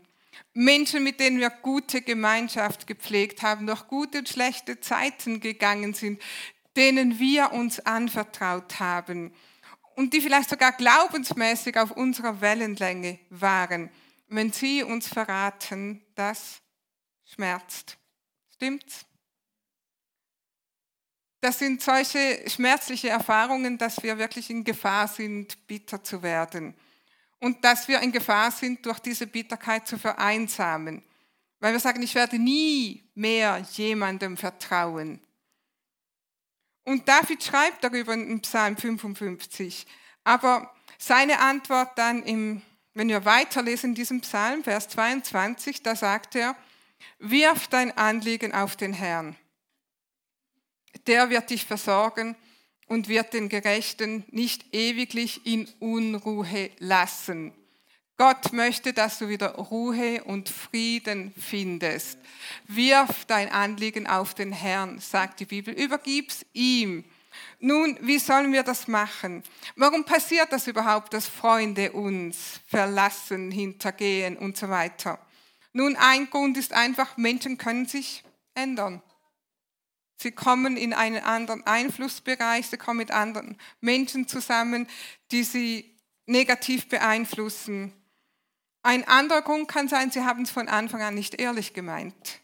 Menschen, 0.53 1.03
mit 1.03 1.19
denen 1.19 1.39
wir 1.39 1.49
gute 1.49 2.01
Gemeinschaft 2.01 2.87
gepflegt 2.87 3.41
haben, 3.41 3.67
durch 3.67 3.87
gute 3.87 4.19
und 4.19 4.29
schlechte 4.29 4.79
Zeiten 4.79 5.39
gegangen 5.39 5.93
sind, 5.93 6.21
denen 6.75 7.19
wir 7.19 7.53
uns 7.53 7.79
anvertraut 7.79 8.79
haben, 8.79 9.33
und 9.95 10.13
die 10.13 10.21
vielleicht 10.21 10.49
sogar 10.49 10.73
glaubensmäßig 10.73 11.75
auf 11.77 11.89
unserer 11.89 12.39
Wellenlänge 12.39 13.17
waren, 13.31 13.89
wenn 14.27 14.51
sie 14.51 14.83
uns 14.83 15.07
verraten, 15.07 16.05
das 16.13 16.61
schmerzt. 17.25 17.97
Stimmt's? 18.53 19.06
Das 21.39 21.59
sind 21.59 21.81
solche 21.81 22.49
schmerzliche 22.49 23.09
Erfahrungen, 23.09 23.77
dass 23.77 24.01
wir 24.01 24.17
wirklich 24.17 24.49
in 24.49 24.63
Gefahr 24.63 25.07
sind, 25.07 25.67
bitter 25.67 26.03
zu 26.03 26.23
werden. 26.23 26.73
Und 27.39 27.63
dass 27.63 27.87
wir 27.87 28.01
in 28.01 28.11
Gefahr 28.11 28.51
sind, 28.51 28.85
durch 28.85 28.99
diese 28.99 29.27
Bitterkeit 29.27 29.87
zu 29.87 29.99
vereinsamen. 29.99 31.03
Weil 31.59 31.73
wir 31.73 31.79
sagen, 31.79 32.01
ich 32.01 32.15
werde 32.15 32.39
nie 32.39 33.03
mehr 33.13 33.63
jemandem 33.73 34.37
vertrauen. 34.37 35.19
Und 36.83 37.07
David 37.07 37.43
schreibt 37.43 37.83
darüber 37.83 38.13
in 38.13 38.41
Psalm 38.41 38.77
55. 38.77 39.85
Aber 40.23 40.73
seine 40.97 41.39
Antwort 41.39 41.97
dann, 41.97 42.23
im, 42.23 42.61
wenn 42.93 43.09
wir 43.09 43.25
weiterlesen 43.25 43.89
in 43.89 43.95
diesem 43.95 44.21
Psalm, 44.21 44.63
Vers 44.63 44.87
22, 44.89 45.83
da 45.83 45.95
sagt 45.95 46.35
er, 46.35 46.55
wirf 47.19 47.67
dein 47.67 47.95
Anliegen 47.95 48.53
auf 48.53 48.75
den 48.75 48.93
Herrn. 48.93 49.35
Der 51.05 51.29
wird 51.29 51.49
dich 51.49 51.65
versorgen 51.65 52.35
und 52.87 53.07
wird 53.07 53.33
den 53.33 53.49
Gerechten 53.49 54.25
nicht 54.31 54.73
ewiglich 54.73 55.45
in 55.45 55.67
Unruhe 55.79 56.69
lassen. 56.79 57.53
Gott 58.17 58.51
möchte, 58.51 58.93
dass 58.93 59.19
du 59.19 59.29
wieder 59.29 59.53
Ruhe 59.55 60.23
und 60.23 60.49
Frieden 60.49 61.33
findest. 61.37 62.17
Wirf 62.65 63.25
dein 63.25 63.51
Anliegen 63.51 64.07
auf 64.07 64.33
den 64.33 64.51
Herrn, 64.51 64.99
sagt 64.99 65.39
die 65.39 65.45
Bibel. 65.45 65.73
Übergib's 65.73 66.43
ihm. 66.53 67.03
Nun, 67.59 67.97
wie 68.01 68.17
sollen 68.17 68.51
wir 68.53 68.63
das 68.63 68.87
machen? 68.87 69.43
Warum 69.75 70.03
passiert 70.03 70.51
das 70.51 70.67
überhaupt, 70.67 71.13
dass 71.13 71.27
Freunde 71.27 71.91
uns 71.91 72.59
verlassen, 72.65 73.51
hintergehen 73.51 74.35
und 74.35 74.57
so 74.57 74.69
weiter? 74.69 75.19
Nun, 75.71 75.95
ein 75.95 76.27
Grund 76.29 76.57
ist 76.57 76.73
einfach, 76.73 77.17
Menschen 77.17 77.59
können 77.59 77.85
sich 77.85 78.23
ändern. 78.55 79.03
Sie 80.17 80.31
kommen 80.31 80.77
in 80.77 80.93
einen 80.93 81.23
anderen 81.23 81.65
Einflussbereich, 81.65 82.67
sie 82.67 82.77
kommen 82.77 82.97
mit 82.97 83.11
anderen 83.11 83.55
Menschen 83.81 84.27
zusammen, 84.27 84.87
die 85.31 85.43
sie 85.43 85.95
negativ 86.25 86.89
beeinflussen. 86.89 87.93
Ein 88.81 89.07
anderer 89.07 89.43
Grund 89.43 89.67
kann 89.67 89.87
sein, 89.87 90.09
sie 90.09 90.21
haben 90.21 90.43
es 90.43 90.49
von 90.49 90.67
Anfang 90.67 91.03
an 91.03 91.13
nicht 91.13 91.39
ehrlich 91.39 91.73
gemeint. 91.73 92.39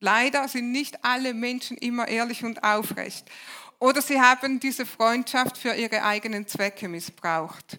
Leider 0.00 0.46
sind 0.48 0.70
nicht 0.70 1.02
alle 1.02 1.32
Menschen 1.32 1.78
immer 1.78 2.08
ehrlich 2.08 2.44
und 2.44 2.62
aufrecht. 2.62 3.30
Oder 3.78 4.02
sie 4.02 4.20
haben 4.20 4.60
diese 4.60 4.84
Freundschaft 4.84 5.56
für 5.56 5.74
ihre 5.74 6.02
eigenen 6.02 6.46
Zwecke 6.46 6.88
missbraucht. 6.88 7.78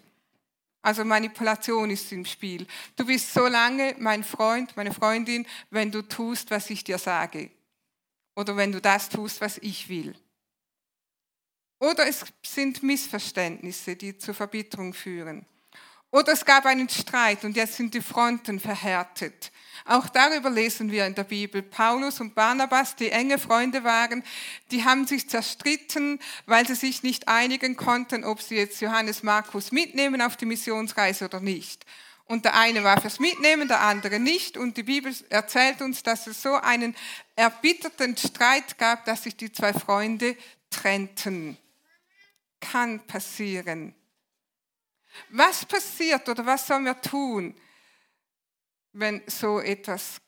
Also 0.82 1.04
Manipulation 1.04 1.90
ist 1.90 2.10
im 2.12 2.24
Spiel. 2.24 2.66
Du 2.96 3.04
bist 3.04 3.32
so 3.32 3.46
lange 3.46 3.94
mein 3.98 4.24
Freund, 4.24 4.76
meine 4.76 4.92
Freundin, 4.92 5.46
wenn 5.70 5.90
du 5.90 6.02
tust, 6.02 6.50
was 6.50 6.70
ich 6.70 6.82
dir 6.82 6.98
sage. 6.98 7.50
Oder 8.38 8.56
wenn 8.56 8.70
du 8.70 8.80
das 8.80 9.08
tust, 9.08 9.40
was 9.40 9.58
ich 9.58 9.88
will. 9.88 10.14
Oder 11.80 12.06
es 12.06 12.24
sind 12.46 12.84
Missverständnisse, 12.84 13.96
die 13.96 14.16
zur 14.16 14.32
Verbitterung 14.32 14.94
führen. 14.94 15.44
Oder 16.12 16.34
es 16.34 16.44
gab 16.44 16.64
einen 16.64 16.88
Streit 16.88 17.42
und 17.42 17.56
jetzt 17.56 17.74
sind 17.74 17.94
die 17.94 18.00
Fronten 18.00 18.60
verhärtet. 18.60 19.50
Auch 19.84 20.08
darüber 20.08 20.50
lesen 20.50 20.92
wir 20.92 21.04
in 21.04 21.16
der 21.16 21.24
Bibel. 21.24 21.62
Paulus 21.62 22.20
und 22.20 22.36
Barnabas, 22.36 22.94
die 22.94 23.10
enge 23.10 23.40
Freunde 23.40 23.82
waren, 23.82 24.22
die 24.70 24.84
haben 24.84 25.04
sich 25.08 25.28
zerstritten, 25.28 26.20
weil 26.46 26.64
sie 26.64 26.76
sich 26.76 27.02
nicht 27.02 27.26
einigen 27.26 27.74
konnten, 27.74 28.22
ob 28.22 28.40
sie 28.40 28.54
jetzt 28.54 28.80
Johannes 28.80 29.24
Markus 29.24 29.72
mitnehmen 29.72 30.22
auf 30.22 30.36
die 30.36 30.46
Missionsreise 30.46 31.24
oder 31.24 31.40
nicht. 31.40 31.84
Und 32.28 32.44
der 32.44 32.54
eine 32.54 32.84
war 32.84 33.00
fürs 33.00 33.20
Mitnehmen, 33.20 33.68
der 33.68 33.80
andere 33.80 34.20
nicht. 34.20 34.58
Und 34.58 34.76
die 34.76 34.82
Bibel 34.82 35.14
erzählt 35.30 35.80
uns, 35.80 36.02
dass 36.02 36.26
es 36.26 36.42
so 36.42 36.54
einen 36.54 36.94
erbitterten 37.36 38.16
Streit 38.18 38.76
gab, 38.76 39.06
dass 39.06 39.22
sich 39.22 39.34
die 39.34 39.50
zwei 39.50 39.72
Freunde 39.72 40.36
trennten. 40.68 41.56
Kann 42.60 43.00
passieren. 43.06 43.94
Was 45.30 45.64
passiert 45.64 46.28
oder 46.28 46.44
was 46.44 46.66
sollen 46.66 46.84
wir 46.84 47.00
tun, 47.00 47.58
wenn 48.92 49.22
so 49.26 49.60
etwas, 49.60 50.20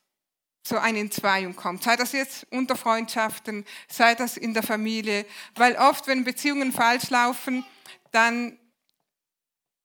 so 0.67 0.79
eine 0.79 1.01
Entzweiung 1.01 1.55
kommt? 1.55 1.83
Sei 1.83 1.97
das 1.97 2.13
jetzt 2.13 2.47
unter 2.51 2.77
Freundschaften, 2.77 3.67
sei 3.89 4.15
das 4.15 4.39
in 4.39 4.55
der 4.55 4.63
Familie, 4.63 5.27
weil 5.55 5.77
oft, 5.77 6.07
wenn 6.07 6.25
Beziehungen 6.25 6.73
falsch 6.73 7.11
laufen, 7.11 7.63
dann 8.11 8.59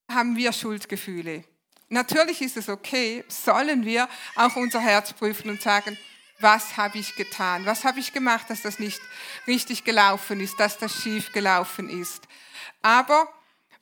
haben 0.09 0.37
wir 0.37 0.53
Schuldgefühle. 0.53 1.43
Natürlich 1.89 2.41
ist 2.41 2.57
es 2.57 2.69
okay, 2.69 3.23
sollen 3.27 3.85
wir 3.85 4.09
auch 4.35 4.55
unser 4.55 4.79
Herz 4.79 5.13
prüfen 5.13 5.49
und 5.49 5.61
sagen, 5.61 5.97
was 6.39 6.77
habe 6.77 6.97
ich 6.97 7.15
getan? 7.15 7.65
Was 7.65 7.85
habe 7.85 7.99
ich 7.99 8.11
gemacht, 8.11 8.49
dass 8.49 8.61
das 8.61 8.79
nicht 8.79 8.99
richtig 9.47 9.83
gelaufen 9.83 10.41
ist, 10.41 10.59
dass 10.59 10.77
das 10.77 10.93
schief 10.93 11.31
gelaufen 11.31 11.89
ist? 11.89 12.27
Aber 12.81 13.29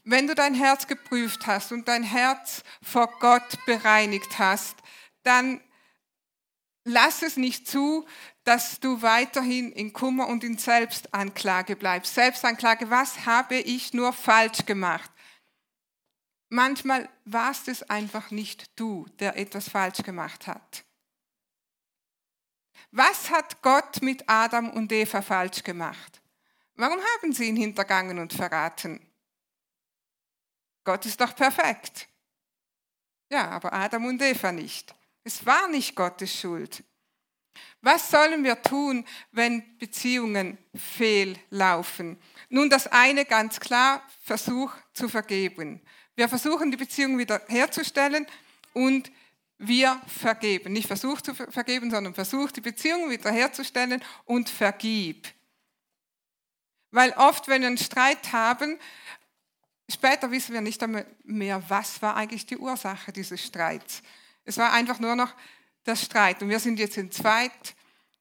wenn 0.04 0.28
du 0.28 0.36
dein 0.36 0.54
Herz 0.54 0.88
geprüft 0.88 1.48
hast 1.48 1.72
und 1.72 1.88
dein 1.88 2.04
Herz 2.04 2.64
vor 2.82 3.08
Gott 3.20 3.66
bereinigt 3.66 4.38
hast, 4.38 4.76
dann 5.24 5.62
lass 6.84 7.22
es 7.22 7.38
nicht 7.38 7.68
zu, 7.68 8.06
dass 8.44 8.82
du 8.82 9.02
weiterhin 9.02 9.72
in 9.72 9.94
Kummer 9.94 10.28
und 10.28 10.44
in 10.44 10.58
Selbstanklage 10.58 11.78
bleibst. 11.78 12.14
Selbstanklage, 12.14 12.90
was 12.90 13.26
habe 13.26 13.56
ich 13.56 13.94
nur 13.94 14.12
falsch 14.12 14.66
gemacht? 14.66 15.10
Manchmal 16.54 17.10
warst 17.26 17.68
es 17.68 17.82
einfach 17.90 18.30
nicht 18.30 18.80
du, 18.80 19.08
der 19.18 19.38
etwas 19.38 19.70
falsch 19.70 20.04
gemacht 20.04 20.46
hat. 20.46 20.86
Was 22.92 23.32
hat 23.32 23.64
Gott 23.64 24.04
mit 24.04 24.30
Adam 24.30 24.70
und 24.70 24.92
Eva 24.92 25.24
falsch 25.24 25.64
gemacht? 25.64 26.22
Warum 26.76 27.00
haben 27.00 27.34
sie 27.34 27.46
ihn 27.46 27.56
hintergangen 27.56 28.20
und 28.20 28.34
verraten? 28.34 29.04
Gott 30.84 31.08
ist 31.08 31.20
doch 31.20 31.36
perfekt. 31.36 32.08
Ja, 33.32 33.50
aber 33.50 33.74
Adam 33.74 34.06
und 34.06 34.22
Eva 34.22 34.52
nicht. 34.52 34.94
Es 35.24 35.44
war 35.48 35.68
nicht 35.70 35.96
Gottes 35.96 36.40
Schuld. 36.40 36.84
Was 37.82 38.12
sollen 38.12 38.44
wir 38.44 38.62
tun, 38.62 39.08
wenn 39.32 39.76
Beziehungen 39.80 40.60
fehllaufen? 40.76 42.22
Nun, 42.50 42.70
das 42.70 42.86
eine 42.86 43.26
ganz 43.26 43.60
klar, 43.60 44.08
Versuch 44.22 44.72
zu 44.94 45.10
vergeben. 45.10 45.82
Wir 46.16 46.30
versuchen 46.30 46.72
die 46.72 46.78
Beziehung 46.78 47.18
wieder 47.18 47.42
herzustellen 47.48 48.28
und 48.74 49.12
wir 49.58 50.02
vergeben. 50.08 50.74
Nicht 50.74 50.88
Versuch 50.88 51.22
zu 51.22 51.34
vergeben, 51.34 51.90
sondern 51.90 52.14
Versuch, 52.14 52.52
die 52.52 52.62
Beziehung 52.62 53.10
wieder 53.10 53.32
herzustellen 53.32 54.04
und 54.26 54.50
vergib. 54.50 55.28
Weil 56.92 57.12
oft, 57.14 57.48
wenn 57.48 57.62
wir 57.62 57.68
einen 57.68 57.78
Streit 57.78 58.32
haben, 58.34 58.78
Später 59.92 60.32
wissen 60.32 60.54
wir 60.54 60.62
nicht 60.62 60.84
mehr, 61.24 61.62
was 61.68 62.02
war 62.02 62.16
eigentlich 62.16 62.46
die 62.46 62.58
Ursache 62.58 63.12
dieses 63.12 63.46
Streits. 63.46 64.02
Es 64.46 64.58
war 64.58 64.72
einfach 64.72 65.00
nur 65.00 65.16
noch 65.16 65.34
der 65.86 65.96
Streit. 65.96 66.42
Und 66.42 66.50
wir 66.50 66.60
sind 66.60 66.80
jetzt 66.80 66.98
in 66.98 67.12
zweit. 67.12 67.76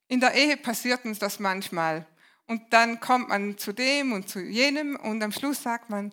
In 0.08 0.20
der 0.20 0.34
Ehe 0.34 0.56
passiert 0.56 1.04
uns 1.04 1.18
das 1.18 1.38
manchmal. 1.38 2.06
Und 2.46 2.72
dann 2.72 3.00
kommt 3.00 3.28
man 3.28 3.56
zu 3.56 3.72
dem 3.72 4.12
und 4.12 4.28
zu 4.28 4.40
jenem 4.40 4.96
und 4.96 5.22
am 5.22 5.32
Schluss 5.32 5.62
sagt 5.62 5.88
man, 5.88 6.12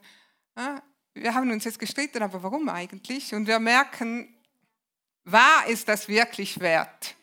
ah, 0.55 0.81
wir 1.21 1.33
haben 1.33 1.51
uns 1.51 1.63
jetzt 1.65 1.79
gestritten, 1.79 2.23
aber 2.23 2.43
warum 2.43 2.69
eigentlich? 2.69 3.33
Und 3.33 3.47
wir 3.47 3.59
merken, 3.59 4.33
war 5.23 5.67
es 5.67 5.85
das 5.85 6.07
wirklich 6.07 6.59
wert? 6.59 7.15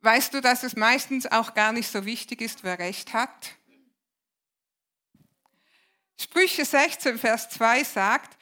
Weißt 0.00 0.32
du, 0.32 0.40
dass 0.40 0.62
es 0.62 0.76
meistens 0.76 1.26
auch 1.26 1.54
gar 1.54 1.72
nicht 1.72 1.90
so 1.90 2.04
wichtig 2.04 2.40
ist, 2.40 2.64
wer 2.64 2.78
recht 2.78 3.12
hat? 3.12 3.56
Sprüche 6.20 6.64
16, 6.64 7.18
Vers 7.18 7.50
2 7.50 7.84
sagt, 7.84 8.36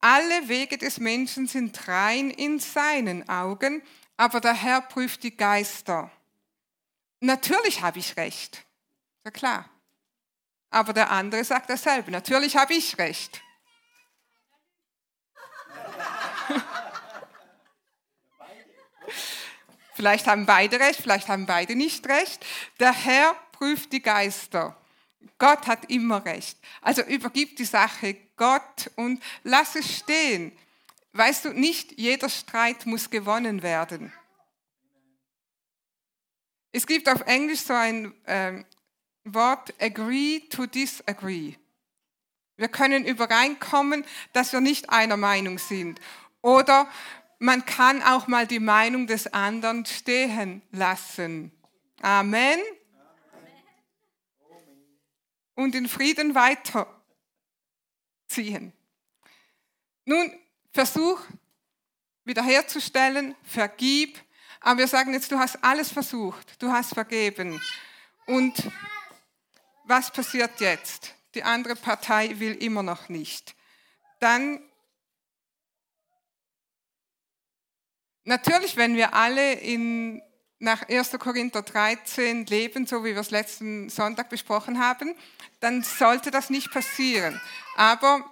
alle 0.00 0.48
Wege 0.48 0.78
des 0.78 0.98
Menschen 0.98 1.46
sind 1.46 1.86
rein 1.88 2.30
in 2.30 2.58
seinen 2.58 3.28
Augen, 3.28 3.82
aber 4.16 4.40
der 4.40 4.54
Herr 4.54 4.80
prüft 4.80 5.22
die 5.22 5.36
Geister. 5.36 6.10
Natürlich 7.20 7.82
habe 7.82 8.00
ich 8.00 8.16
recht. 8.16 8.66
Ja 9.24 9.30
klar. 9.30 9.71
Aber 10.72 10.92
der 10.94 11.10
andere 11.10 11.44
sagt 11.44 11.70
dasselbe. 11.70 12.10
Natürlich 12.10 12.56
habe 12.56 12.72
ich 12.72 12.98
recht. 12.98 13.42
vielleicht 19.94 20.26
haben 20.26 20.46
beide 20.46 20.80
recht, 20.80 21.00
vielleicht 21.00 21.28
haben 21.28 21.44
beide 21.44 21.76
nicht 21.76 22.08
recht. 22.08 22.44
Der 22.80 22.92
Herr 22.92 23.36
prüft 23.52 23.92
die 23.92 24.02
Geister. 24.02 24.76
Gott 25.38 25.66
hat 25.66 25.90
immer 25.90 26.24
recht. 26.24 26.58
Also 26.80 27.02
übergib 27.02 27.56
die 27.56 27.66
Sache 27.66 28.16
Gott 28.36 28.90
und 28.96 29.22
lass 29.44 29.76
es 29.76 29.98
stehen. 29.98 30.56
Weißt 31.12 31.44
du, 31.44 31.52
nicht 31.52 31.98
jeder 31.98 32.30
Streit 32.30 32.86
muss 32.86 33.10
gewonnen 33.10 33.62
werden. 33.62 34.10
Es 36.72 36.86
gibt 36.86 37.10
auf 37.10 37.20
Englisch 37.26 37.60
so 37.60 37.74
ein 37.74 38.14
äh, 38.24 38.64
Wort, 39.24 39.74
agree 39.80 40.40
to 40.50 40.66
disagree. 40.66 41.54
Wir 42.56 42.68
können 42.68 43.04
übereinkommen, 43.04 44.04
dass 44.32 44.52
wir 44.52 44.60
nicht 44.60 44.90
einer 44.90 45.16
Meinung 45.16 45.58
sind. 45.58 46.00
Oder 46.42 46.88
man 47.38 47.64
kann 47.64 48.02
auch 48.02 48.26
mal 48.26 48.46
die 48.46 48.60
Meinung 48.60 49.06
des 49.06 49.32
anderen 49.32 49.86
stehen 49.86 50.62
lassen. 50.70 51.52
Amen. 52.00 52.58
und 55.54 55.74
in 55.74 55.88
Frieden 55.88 56.34
weiterziehen. 56.34 56.92
Nun, 60.04 60.32
versuch 60.72 61.20
wiederherzustellen, 62.24 63.34
vergib, 63.42 64.18
aber 64.60 64.80
wir 64.80 64.88
sagen 64.88 65.12
jetzt, 65.12 65.30
du 65.32 65.38
hast 65.38 65.62
alles 65.62 65.90
versucht, 65.90 66.62
du 66.62 66.70
hast 66.70 66.94
vergeben. 66.94 67.60
Und 68.26 68.54
was 69.84 70.10
passiert 70.10 70.60
jetzt? 70.60 71.14
Die 71.34 71.42
andere 71.42 71.76
Partei 71.76 72.38
will 72.38 72.54
immer 72.54 72.82
noch 72.82 73.08
nicht. 73.08 73.54
Dann, 74.20 74.60
natürlich, 78.24 78.76
wenn 78.76 78.96
wir 78.96 79.14
alle 79.14 79.54
in, 79.54 80.22
nach 80.58 80.88
1. 80.88 81.12
Korinther 81.18 81.62
13 81.62 82.46
leben, 82.46 82.86
so 82.86 83.04
wie 83.04 83.14
wir 83.14 83.20
es 83.20 83.30
letzten 83.30 83.88
Sonntag 83.88 84.28
besprochen 84.28 84.78
haben, 84.78 85.16
dann 85.60 85.82
sollte 85.82 86.30
das 86.30 86.50
nicht 86.50 86.70
passieren. 86.70 87.40
Aber 87.76 88.24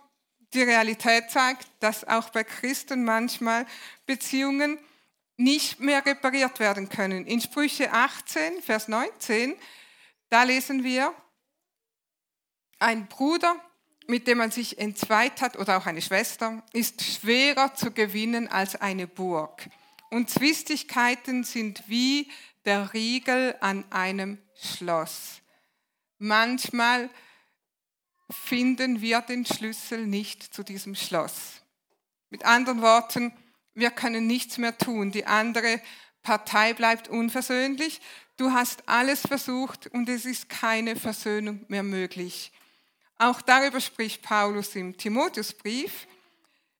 die 0.53 0.63
Realität 0.63 1.31
zeigt, 1.31 1.69
dass 1.81 2.07
auch 2.07 2.31
bei 2.31 2.45
Christen 2.45 3.05
manchmal 3.05 3.67
Beziehungen 4.07 4.79
nicht 5.37 5.81
mehr 5.81 6.05
repariert 6.05 6.61
werden 6.61 6.89
können. 6.89 7.27
In 7.27 7.41
Sprüche 7.41 7.93
18, 7.93 8.61
Vers 8.63 8.89
19, 8.89 9.57
da 10.29 10.43
lesen 10.43 10.85
wir, 10.85 11.15
ein 12.81 13.07
Bruder, 13.07 13.55
mit 14.07 14.27
dem 14.27 14.38
man 14.38 14.51
sich 14.51 14.79
entzweit 14.79 15.40
hat, 15.40 15.57
oder 15.57 15.79
auch 15.79 15.87
eine 15.87 16.03
Schwester, 16.03 16.62
ist 16.73 17.03
schwerer 17.03 17.75
zu 17.75 17.93
gewinnen 17.93 18.49
als 18.49 18.75
eine 18.75 19.07
Burg. 19.07 19.69
Und 20.11 20.29
Zwistigkeiten 20.29 21.45
sind 21.45 21.85
wie 21.87 22.29
der 22.64 22.93
Riegel 22.93 23.55
an 23.61 23.85
einem 23.90 24.38
Schloss. 24.61 25.40
Manchmal 26.19 27.09
finden 28.29 29.01
wir 29.01 29.21
den 29.21 29.47
Schlüssel 29.47 30.07
nicht 30.07 30.55
zu 30.55 30.62
diesem 30.62 30.95
Schloss. 30.95 31.62
Mit 32.31 32.45
anderen 32.45 32.83
Worten, 32.83 33.33
wir 33.75 33.90
können 33.90 34.27
nichts 34.27 34.59
mehr 34.59 34.77
tun. 34.77 35.12
Die 35.12 35.27
andere 35.27 35.81
Partei 36.23 36.75
bleibt 36.75 37.09
unversöhnlich. 37.09 38.01
Du 38.37 38.53
hast 38.53 38.88
alles 38.88 39.21
versucht 39.21 39.87
und 39.88 40.09
es 40.09 40.25
ist 40.25 40.49
keine 40.49 40.97
Versöhnung 40.97 41.64
mehr 41.69 41.83
möglich. 41.83 42.53
Auch 43.21 43.43
darüber 43.43 43.83
spricht 43.83 44.23
Paulus 44.23 44.75
im 44.77 44.97
Timotheusbrief. 44.97 46.07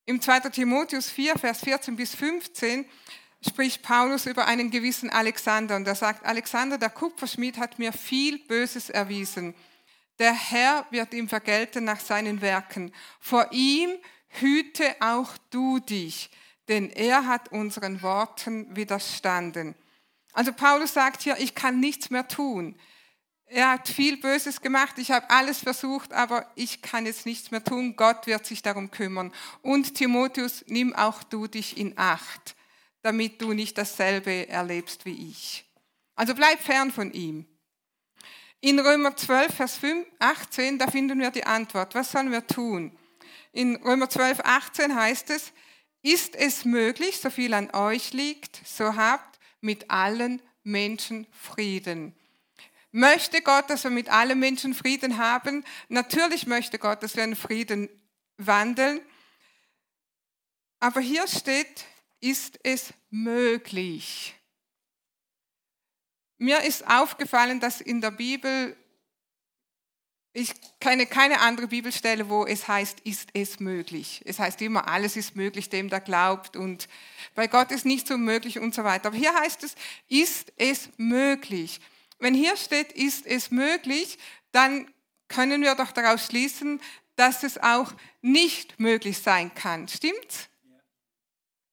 Im 0.07 0.22
2. 0.22 0.48
Timotheus 0.48 1.11
4, 1.11 1.38
Vers 1.38 1.61
14 1.61 1.96
bis 1.96 2.14
15 2.14 2.87
spricht 3.46 3.83
Paulus 3.83 4.24
über 4.24 4.46
einen 4.46 4.70
gewissen 4.70 5.11
Alexander 5.11 5.76
und 5.76 5.87
er 5.87 5.94
sagt, 5.94 6.24
Alexander, 6.24 6.79
der 6.79 6.88
Kupferschmied 6.88 7.59
hat 7.59 7.79
mir 7.79 7.92
viel 7.92 8.38
Böses 8.38 8.88
erwiesen. 8.88 9.55
Der 10.18 10.33
Herr 10.33 10.87
wird 10.88 11.12
ihm 11.12 11.29
vergelten 11.29 11.85
nach 11.85 12.00
seinen 12.00 12.40
Werken. 12.40 12.94
Vor 13.20 13.46
ihm 13.53 13.90
hüte 14.29 14.96
auch 15.00 15.37
du 15.50 15.79
dich, 15.79 16.31
denn 16.68 16.88
er 16.88 17.26
hat 17.26 17.53
unseren 17.53 18.00
Worten 18.00 18.74
widerstanden. 18.74 19.74
Also 20.33 20.55
Paulus 20.55 20.94
sagt 20.94 21.20
hier, 21.20 21.37
ich 21.38 21.55
kann 21.55 21.81
nichts 21.81 22.09
mehr 22.09 22.29
tun. 22.29 22.81
Er 23.52 23.72
hat 23.72 23.88
viel 23.88 24.16
Böses 24.16 24.60
gemacht, 24.60 24.96
ich 24.98 25.10
habe 25.10 25.28
alles 25.28 25.58
versucht, 25.58 26.12
aber 26.12 26.48
ich 26.54 26.82
kann 26.82 27.04
jetzt 27.04 27.26
nichts 27.26 27.50
mehr 27.50 27.64
tun. 27.64 27.96
Gott 27.96 28.28
wird 28.28 28.46
sich 28.46 28.62
darum 28.62 28.92
kümmern. 28.92 29.32
Und 29.60 29.96
Timotheus, 29.96 30.64
nimm 30.68 30.94
auch 30.94 31.24
du 31.24 31.48
dich 31.48 31.76
in 31.76 31.98
Acht, 31.98 32.54
damit 33.02 33.42
du 33.42 33.52
nicht 33.52 33.76
dasselbe 33.76 34.46
erlebst 34.48 35.04
wie 35.04 35.30
ich. 35.30 35.64
Also 36.14 36.36
bleib 36.36 36.60
fern 36.60 36.92
von 36.92 37.12
ihm. 37.12 37.44
In 38.60 38.78
Römer 38.78 39.16
12, 39.16 39.52
Vers 39.52 39.80
18, 40.20 40.78
da 40.78 40.86
finden 40.86 41.18
wir 41.18 41.32
die 41.32 41.44
Antwort. 41.44 41.96
Was 41.96 42.12
sollen 42.12 42.30
wir 42.30 42.46
tun? 42.46 42.96
In 43.50 43.74
Römer 43.82 44.08
12, 44.08 44.42
18 44.44 44.94
heißt 44.94 45.28
es, 45.30 45.52
ist 46.02 46.36
es 46.36 46.64
möglich, 46.64 47.18
so 47.18 47.30
viel 47.30 47.52
an 47.52 47.74
euch 47.74 48.12
liegt, 48.12 48.60
so 48.64 48.94
habt 48.94 49.40
mit 49.60 49.90
allen 49.90 50.40
Menschen 50.62 51.26
Frieden. 51.32 52.14
Möchte 52.92 53.40
Gott, 53.42 53.70
dass 53.70 53.85
wir 53.85 53.90
mit 53.90 54.09
allen 54.09 54.38
Menschen 54.38 54.74
Frieden 54.74 55.18
haben? 55.18 55.64
Natürlich 55.88 56.46
möchte 56.46 56.79
Gott, 56.79 57.03
dass 57.03 57.16
wir 57.16 57.24
in 57.24 57.37
Frieden 57.37 57.88
wandeln. 58.37 59.00
Aber 60.81 61.00
hier 61.00 61.26
steht, 61.29 61.85
ist 62.20 62.59
es 62.62 62.92
möglich. 63.11 64.35
Mir 66.38 66.62
ist 66.62 66.87
aufgefallen, 66.87 67.61
dass 67.61 67.81
in 67.81 68.00
der 68.00 68.11
Bibel, 68.11 68.74
ich 70.33 70.55
kenne 70.81 71.07
keine 71.07 71.40
andere 71.40 71.68
Bibelstelle, 71.68 72.29
wo 72.29 72.46
es 72.46 72.66
heißt, 72.66 73.00
ist 73.00 73.29
es 73.35 73.61
möglich. 73.61 74.22
Es 74.24 74.38
heißt 74.38 74.62
immer, 74.62 74.88
alles 74.88 75.16
ist 75.16 75.37
möglich 75.37 75.68
dem, 75.68 75.90
der 75.90 76.00
glaubt 76.00 76.57
und 76.57 76.88
bei 77.35 77.46
Gott 77.46 77.70
ist 77.70 77.85
nichts 77.85 78.11
unmöglich 78.11 78.59
und 78.59 78.74
so 78.74 78.85
weiter. 78.85 79.09
Aber 79.09 79.16
hier 79.16 79.35
heißt 79.35 79.62
es, 79.64 79.74
ist 80.09 80.53
es 80.57 80.88
möglich. 80.96 81.81
Wenn 82.20 82.35
hier 82.35 82.56
steht, 82.56 82.92
ist 82.92 83.26
es 83.26 83.50
möglich, 83.50 84.18
dann 84.52 84.92
können 85.28 85.62
wir 85.62 85.74
doch 85.74 85.92
daraus 85.92 86.26
schließen, 86.26 86.80
dass 87.16 87.42
es 87.42 87.59
auch 87.59 87.92
nicht 88.20 88.78
möglich 88.78 89.18
sein 89.18 89.54
kann. 89.54 89.88
Stimmt's? 89.88 90.48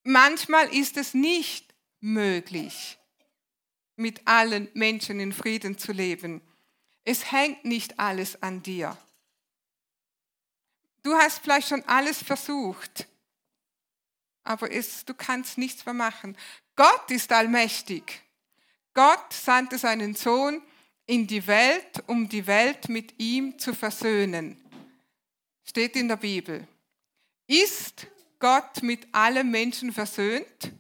Manchmal 0.04 0.74
ist 0.74 0.96
es 0.98 1.14
nicht 1.14 1.74
möglich, 2.00 2.98
mit 3.98 4.26
allen 4.26 4.70
Menschen 4.74 5.20
in 5.20 5.34
Frieden 5.34 5.78
zu 5.78 5.92
leben. 5.92 6.42
Es 7.04 7.32
hängt 7.32 7.66
nicht 7.66 8.00
alles 8.00 8.42
an 8.42 8.64
dir. 8.64 8.98
Du 11.04 11.14
hast 11.16 11.40
vielleicht 11.40 11.70
schon 11.70 11.84
alles 11.86 12.24
versucht, 12.24 13.08
aber 14.44 14.72
es, 14.72 15.04
du 15.04 15.14
kannst 15.14 15.58
nichts 15.58 15.86
mehr 15.86 15.94
machen. 15.94 16.38
Gott 16.76 17.12
ist 17.12 17.32
allmächtig. 17.32 18.22
Gott 18.98 19.32
sandte 19.32 19.78
seinen 19.78 20.16
Sohn 20.16 20.60
in 21.06 21.28
die 21.28 21.46
Welt, 21.46 22.04
um 22.08 22.28
die 22.28 22.48
Welt 22.48 22.90
mit 22.90 23.14
ihm 23.20 23.60
zu 23.60 23.76
versöhnen. 23.76 24.60
Steht 25.64 25.96
in 25.96 26.08
der 26.08 26.16
Bibel. 26.16 26.68
Ist 27.46 28.08
Gott 28.40 28.82
mit 28.82 29.08
allen 29.12 29.52
Menschen 29.52 29.94
versöhnt 29.94 30.74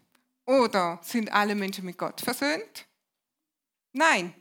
oder 0.47 0.99
sind 1.03 1.31
alle 1.31 1.53
Menschen 1.53 1.85
mit 1.85 1.99
Gott 1.99 2.19
versöhnt? 2.19 2.87
Nein. 3.93 4.33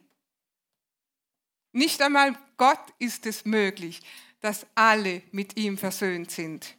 Nicht 1.73 2.01
einmal 2.01 2.35
Gott 2.57 2.95
ist 2.99 3.27
es 3.27 3.45
möglich, 3.45 4.01
dass 4.41 4.67
alle 4.75 5.21
mit 5.33 5.55
ihm 5.59 5.77
versöhnt 5.77 6.31
sind. 6.31 6.75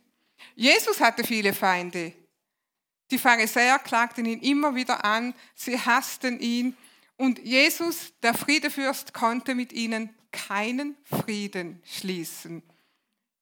Jesus 0.56 1.00
hatte 1.00 1.24
viele 1.24 1.54
Feinde. 1.54 2.14
Die 3.12 3.20
Pharisäer 3.20 3.78
klagten 3.78 4.26
ihn 4.26 4.42
immer 4.42 4.74
wieder 4.74 5.06
an, 5.06 5.36
sie 5.54 5.80
hassten 5.80 6.40
ihn 6.40 6.76
und 7.18 7.40
Jesus, 7.40 8.14
der 8.22 8.34
Friedefürst, 8.34 9.14
konnte 9.14 9.56
mit 9.56 9.74
ihnen 9.74 10.16
keinen 10.32 10.96
Frieden 11.04 11.82
schließen. 11.84 12.64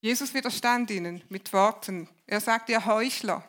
Jesus 0.01 0.33
widerstand 0.33 0.91
ihnen 0.91 1.23
mit 1.29 1.51
Worten. 1.51 2.07
Er 2.25 2.39
sagte, 2.39 2.71
ihr 2.71 2.85
Heuchler. 2.85 3.47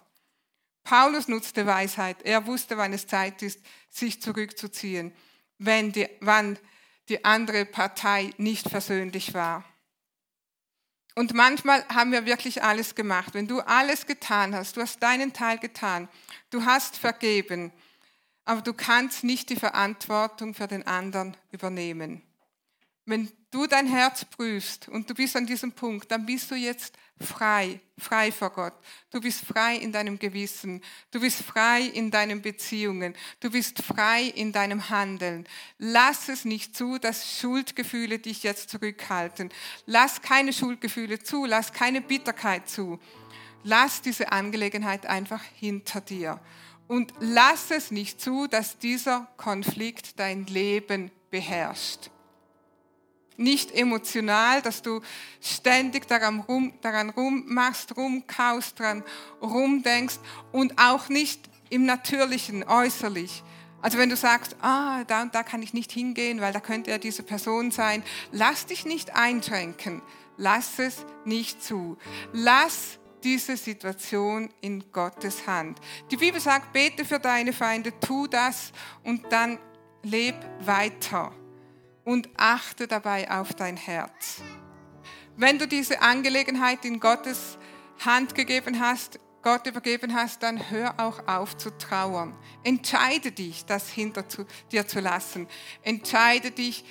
Paulus 0.82 1.28
nutzte 1.28 1.66
Weisheit. 1.66 2.22
Er 2.22 2.46
wusste, 2.46 2.76
wann 2.76 2.92
es 2.92 3.06
Zeit 3.06 3.42
ist, 3.42 3.60
sich 3.90 4.20
zurückzuziehen, 4.22 5.12
wenn 5.58 5.92
die, 5.92 6.08
wann 6.20 6.58
die 7.08 7.24
andere 7.24 7.64
Partei 7.64 8.30
nicht 8.36 8.68
versöhnlich 8.68 9.34
war. 9.34 9.64
Und 11.14 11.34
manchmal 11.34 11.86
haben 11.88 12.12
wir 12.12 12.26
wirklich 12.26 12.62
alles 12.62 12.94
gemacht. 12.94 13.34
Wenn 13.34 13.48
du 13.48 13.60
alles 13.60 14.06
getan 14.06 14.54
hast, 14.54 14.76
du 14.76 14.82
hast 14.82 15.02
deinen 15.02 15.32
Teil 15.32 15.58
getan, 15.58 16.08
du 16.50 16.64
hast 16.64 16.96
vergeben, 16.96 17.72
aber 18.46 18.62
du 18.62 18.72
kannst 18.72 19.24
nicht 19.24 19.50
die 19.50 19.56
Verantwortung 19.56 20.54
für 20.54 20.68
den 20.68 20.86
anderen 20.86 21.36
übernehmen. 21.50 22.22
Wenn 23.04 23.30
du 23.50 23.66
dein 23.66 23.86
Herz 23.86 24.24
prüfst 24.24 24.88
und 24.88 25.10
du 25.10 25.14
bist 25.14 25.36
an 25.36 25.46
diesem 25.46 25.72
Punkt, 25.72 26.10
dann 26.10 26.26
bist 26.26 26.50
du 26.50 26.54
jetzt 26.54 26.94
frei, 27.20 27.80
frei 27.98 28.32
vor 28.32 28.50
Gott. 28.50 28.74
Du 29.10 29.20
bist 29.20 29.44
frei 29.44 29.76
in 29.76 29.92
deinem 29.92 30.18
Gewissen. 30.18 30.82
Du 31.10 31.20
bist 31.20 31.42
frei 31.42 31.82
in 31.82 32.10
deinen 32.10 32.42
Beziehungen. 32.42 33.14
Du 33.40 33.50
bist 33.50 33.82
frei 33.82 34.24
in 34.24 34.52
deinem 34.52 34.90
Handeln. 34.90 35.46
Lass 35.78 36.28
es 36.28 36.44
nicht 36.44 36.76
zu, 36.76 36.98
dass 36.98 37.38
Schuldgefühle 37.40 38.18
dich 38.18 38.42
jetzt 38.42 38.70
zurückhalten. 38.70 39.50
Lass 39.86 40.22
keine 40.22 40.52
Schuldgefühle 40.52 41.20
zu. 41.20 41.46
Lass 41.46 41.72
keine 41.72 42.00
Bitterkeit 42.00 42.68
zu. 42.68 43.00
Lass 43.62 44.02
diese 44.02 44.30
Angelegenheit 44.30 45.06
einfach 45.06 45.42
hinter 45.54 46.00
dir. 46.00 46.40
Und 46.88 47.12
lass 47.18 47.70
es 47.70 47.90
nicht 47.90 48.20
zu, 48.20 48.46
dass 48.46 48.78
dieser 48.78 49.26
Konflikt 49.36 50.18
dein 50.18 50.46
Leben 50.46 51.10
beherrscht. 51.30 52.10
Nicht 53.36 53.72
emotional, 53.72 54.62
dass 54.62 54.80
du 54.80 55.02
ständig 55.40 56.06
daran, 56.08 56.40
rum, 56.40 56.72
daran 56.80 57.10
rummachst, 57.10 57.96
rumkaust, 57.96 58.80
daran 58.80 59.04
rumdenkst 59.42 60.18
und 60.52 60.78
auch 60.78 61.08
nicht 61.08 61.50
im 61.68 61.84
Natürlichen, 61.84 62.64
äußerlich. 62.64 63.42
Also 63.82 63.98
wenn 63.98 64.08
du 64.08 64.16
sagst, 64.16 64.56
ah, 64.62 65.04
da 65.04 65.22
und 65.22 65.34
da 65.34 65.42
kann 65.42 65.62
ich 65.62 65.74
nicht 65.74 65.92
hingehen, 65.92 66.40
weil 66.40 66.52
da 66.52 66.60
könnte 66.60 66.90
ja 66.90 66.98
diese 66.98 67.22
Person 67.22 67.70
sein, 67.70 68.02
lass 68.32 68.66
dich 68.66 68.86
nicht 68.86 69.14
einschränken. 69.14 70.02
Lass 70.38 70.78
es 70.78 71.04
nicht 71.24 71.62
zu. 71.62 71.96
Lass 72.32 72.98
diese 73.26 73.56
Situation 73.56 74.48
in 74.60 74.92
Gottes 74.92 75.48
Hand. 75.48 75.80
Die 76.12 76.16
Bibel 76.16 76.40
sagt, 76.40 76.72
bete 76.72 77.04
für 77.04 77.18
deine 77.18 77.52
Feinde, 77.52 77.92
tu 77.98 78.28
das 78.28 78.70
und 79.02 79.24
dann 79.32 79.58
leb 80.04 80.36
weiter 80.60 81.32
und 82.04 82.28
achte 82.36 82.86
dabei 82.86 83.28
auf 83.28 83.52
dein 83.52 83.76
Herz. 83.76 84.42
Wenn 85.36 85.58
du 85.58 85.66
diese 85.66 86.02
Angelegenheit 86.02 86.84
in 86.84 87.00
Gottes 87.00 87.58
Hand 88.04 88.36
gegeben 88.36 88.78
hast, 88.78 89.18
Gott 89.42 89.66
übergeben 89.66 90.14
hast, 90.14 90.44
dann 90.44 90.70
hör 90.70 90.94
auch 90.98 91.26
auf 91.26 91.56
zu 91.56 91.76
trauern. 91.76 92.32
Entscheide 92.62 93.32
dich, 93.32 93.64
das 93.64 93.88
hinter 93.88 94.24
dir 94.70 94.86
zu 94.86 95.00
lassen. 95.00 95.48
Entscheide 95.82 96.52
dich, 96.52 96.84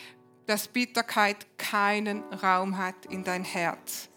dass 0.48 0.68
Bitterkeit 0.68 1.58
keinen 1.58 2.24
Raum 2.34 2.78
hat 2.78 3.06
in 3.06 3.24
dein 3.24 3.46
Herz. 3.46 4.10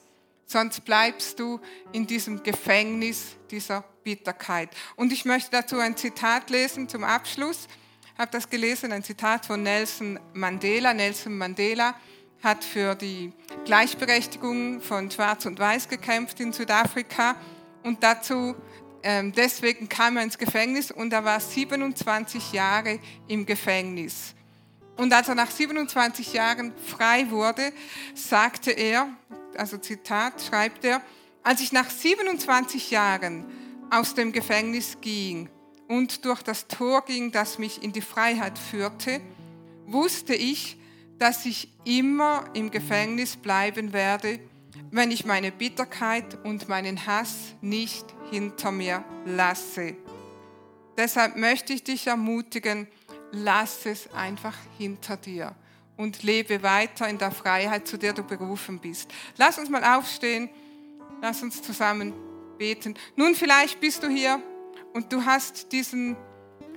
Sonst 0.51 0.83
bleibst 0.87 1.39
du 1.39 1.61
in 1.93 2.07
diesem 2.07 2.43
Gefängnis 2.43 3.37
dieser 3.51 3.85
Bitterkeit. 4.03 4.71
Und 4.97 5.13
ich 5.13 5.27
möchte 5.27 5.51
dazu 5.51 5.79
ein 5.79 5.95
Zitat 5.95 6.49
lesen 6.49 6.89
zum 6.89 7.05
Abschluss. 7.05 7.69
Ich 8.15 8.19
habe 8.19 8.31
das 8.31 8.49
gelesen, 8.49 8.91
ein 8.93 9.05
Zitat 9.05 9.45
von 9.45 9.63
Nelson 9.63 10.19
Mandela. 10.33 10.95
Nelson 10.95 11.37
Mandela 11.37 11.95
hat 12.43 12.65
für 12.65 12.95
die 12.95 13.31
Gleichberechtigung 13.67 14.81
von 14.81 15.11
Schwarz 15.11 15.45
und 15.45 15.59
Weiß 15.59 15.87
gekämpft 15.87 16.41
in 16.41 16.55
Südafrika 16.55 17.37
und 17.83 18.03
dazu 18.03 18.57
ähm, 19.03 19.33
deswegen 19.33 19.87
kam 19.91 20.17
er 20.17 20.23
ins 20.23 20.39
Gefängnis 20.39 20.91
und 20.91 21.13
er 21.13 21.27
war 21.27 21.41
27 21.41 22.53
Jahre 22.53 23.01
im 23.29 23.45
Gefängnis. 23.45 24.35
Und 24.97 25.13
als 25.13 25.29
er 25.29 25.35
nach 25.35 25.51
27 25.51 26.33
Jahren 26.33 26.73
frei 26.87 27.31
wurde, 27.31 27.71
sagte 28.15 28.73
er, 28.73 29.09
also 29.59 29.79
Zitat 29.79 30.40
schreibt 30.40 30.85
er, 30.85 31.03
als 31.42 31.61
ich 31.61 31.73
nach 31.73 31.90
27 31.90 32.90
Jahren 32.90 33.44
aus 33.90 34.14
dem 34.14 34.33
Gefängnis 34.33 34.99
ging 35.01 35.49
und 35.88 36.25
durch 36.25 36.42
das 36.42 36.68
Tor 36.68 37.05
ging, 37.05 37.33
das 37.33 37.59
mich 37.59 37.83
in 37.83 37.92
die 37.92 38.03
Freiheit 38.03 38.59
führte, 38.59 39.21
wusste 39.87 40.35
ich, 40.35 40.79
dass 41.18 41.47
ich 41.47 41.73
immer 41.85 42.44
im 42.55 42.71
Gefängnis 42.71 43.37
bleiben 43.37 43.92
werde, 43.92 44.40
wenn 44.90 45.11
ich 45.11 45.25
meine 45.25 45.51
Bitterkeit 45.51 46.44
und 46.44 46.68
meinen 46.68 47.07
Hass 47.07 47.55
nicht 47.61 48.07
hinter 48.31 48.71
mir 48.71 49.05
lasse. 49.25 49.97
Deshalb 50.97 51.37
möchte 51.37 51.73
ich 51.73 51.85
dich 51.85 52.07
ermutigen, 52.07 52.87
lass 53.33 53.87
es 53.87 54.12
einfach 54.12 54.57
hinter 54.77 55.16
dir 55.16 55.55
und 55.99 56.23
lebe 56.23 56.63
weiter 56.63 57.07
in 57.09 57.19
der 57.19 57.33
Freiheit, 57.33 57.87
zu 57.87 57.99
der 57.99 58.15
du 58.15 58.23
berufen 58.23 58.79
bist. 58.79 59.11
Lass 59.37 59.59
uns 59.59 59.69
mal 59.69 59.85
aufstehen, 59.85 60.49
lass 61.21 61.43
uns 61.43 61.61
zusammen 61.61 62.15
beten. 62.57 62.95
Nun, 63.17 63.35
vielleicht 63.35 63.81
bist 63.81 64.03
du 64.03 64.09
hier 64.09 64.41
und 64.95 65.13
du 65.13 65.25
hast 65.25 65.73
diesen 65.73 66.17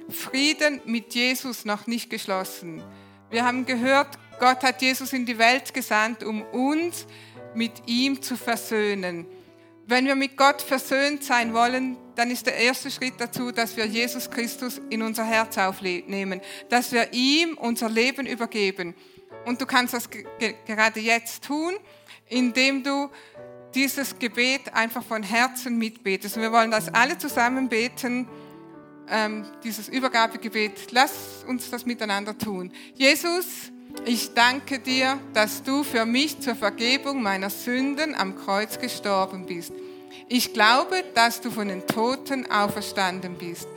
Frieden 0.09 0.81
mit 0.85 1.13
Jesus 1.13 1.63
noch 1.63 1.87
nicht 1.87 2.09
geschlossen. 2.09 2.83
Wir 3.29 3.45
haben 3.45 3.65
gehört, 3.65 4.19
Gott 4.39 4.63
hat 4.63 4.81
Jesus 4.81 5.13
in 5.13 5.25
die 5.25 5.37
Welt 5.37 5.73
gesandt, 5.73 6.23
um 6.23 6.41
uns 6.41 7.05
mit 7.53 7.73
ihm 7.85 8.21
zu 8.21 8.35
versöhnen. 8.35 9.27
Wenn 9.85 10.07
wir 10.07 10.15
mit 10.15 10.35
Gott 10.35 10.61
versöhnt 10.61 11.23
sein 11.23 11.53
wollen, 11.53 11.95
dann 12.21 12.29
ist 12.29 12.45
der 12.45 12.55
erste 12.55 12.91
Schritt 12.91 13.15
dazu, 13.17 13.51
dass 13.51 13.75
wir 13.75 13.87
Jesus 13.87 14.29
Christus 14.29 14.79
in 14.91 15.01
unser 15.01 15.25
Herz 15.25 15.57
aufnehmen, 15.57 16.39
dass 16.69 16.91
wir 16.91 17.11
ihm 17.13 17.57
unser 17.57 17.89
Leben 17.89 18.27
übergeben. 18.27 18.93
Und 19.47 19.59
du 19.59 19.65
kannst 19.65 19.95
das 19.95 20.07
gerade 20.67 20.99
jetzt 20.99 21.43
tun, 21.45 21.73
indem 22.29 22.83
du 22.83 23.09
dieses 23.73 24.19
Gebet 24.19 24.71
einfach 24.71 25.03
von 25.03 25.23
Herzen 25.23 25.79
mitbetest. 25.79 26.35
Und 26.35 26.43
wir 26.43 26.51
wollen 26.51 26.69
das 26.69 26.93
alle 26.93 27.17
zusammen 27.17 27.69
beten, 27.69 28.27
ähm, 29.09 29.43
dieses 29.63 29.89
Übergabegebet. 29.89 30.91
Lass 30.91 31.43
uns 31.47 31.71
das 31.71 31.87
miteinander 31.87 32.37
tun. 32.37 32.71
Jesus, 32.93 33.71
ich 34.05 34.35
danke 34.35 34.77
dir, 34.77 35.19
dass 35.33 35.63
du 35.63 35.83
für 35.83 36.05
mich 36.05 36.39
zur 36.39 36.53
Vergebung 36.53 37.23
meiner 37.23 37.49
Sünden 37.49 38.13
am 38.13 38.35
Kreuz 38.35 38.77
gestorben 38.77 39.47
bist. 39.47 39.73
Ich 40.27 40.53
glaube, 40.53 41.03
dass 41.13 41.41
du 41.41 41.51
von 41.51 41.67
den 41.67 41.85
Toten 41.87 42.49
auferstanden 42.49 43.37
bist. 43.37 43.67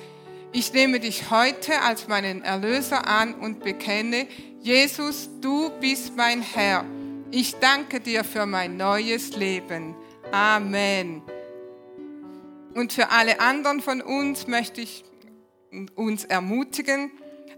Ich 0.52 0.72
nehme 0.72 1.00
dich 1.00 1.30
heute 1.30 1.80
als 1.82 2.06
meinen 2.06 2.42
Erlöser 2.42 3.08
an 3.08 3.34
und 3.34 3.64
bekenne, 3.64 4.26
Jesus, 4.60 5.28
du 5.40 5.70
bist 5.80 6.16
mein 6.16 6.42
Herr. 6.42 6.84
Ich 7.30 7.56
danke 7.56 8.00
dir 8.00 8.22
für 8.22 8.46
mein 8.46 8.76
neues 8.76 9.34
Leben. 9.36 9.96
Amen. 10.30 11.22
Und 12.74 12.92
für 12.92 13.10
alle 13.10 13.40
anderen 13.40 13.80
von 13.80 14.00
uns 14.00 14.46
möchte 14.46 14.80
ich 14.80 15.04
uns 15.96 16.24
ermutigen, 16.24 17.10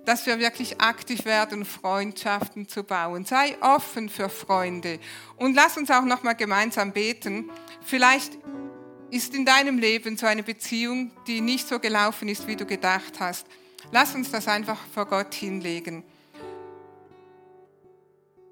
dass 0.07 0.25
wir 0.25 0.39
wirklich 0.39 0.81
aktiv 0.81 1.25
werden, 1.25 1.65
Freundschaften 1.65 2.69
zu 2.69 2.85
bauen. 2.85 3.25
Sei 3.25 3.57
offen 3.61 4.09
für 4.09 4.29
Freunde. 4.29 5.01
Und 5.37 5.55
lass 5.55 5.77
uns 5.77 5.91
auch 5.91 6.05
noch 6.05 6.23
mal 6.23 6.35
gemeinsam 6.35 6.93
beten. 6.93 7.51
Vielleicht 7.85 8.39
ist 9.11 9.35
in 9.35 9.45
deinem 9.45 9.79
Leben 9.79 10.17
so 10.17 10.27
eine 10.27 10.45
Beziehung, 10.45 11.11
die 11.27 11.41
nicht 11.41 11.69
so 11.69 11.81
gelaufen 11.81 12.29
ist, 12.29 12.47
wie 12.47 12.57
du 12.57 12.65
gedacht 12.65 13.21
hast. 13.21 13.47
Lass 13.91 14.15
uns 14.15 14.31
das 14.31 14.49
einfach 14.49 14.79
vor 14.95 15.07
Gott 15.07 15.35
hinlegen. 15.35 16.05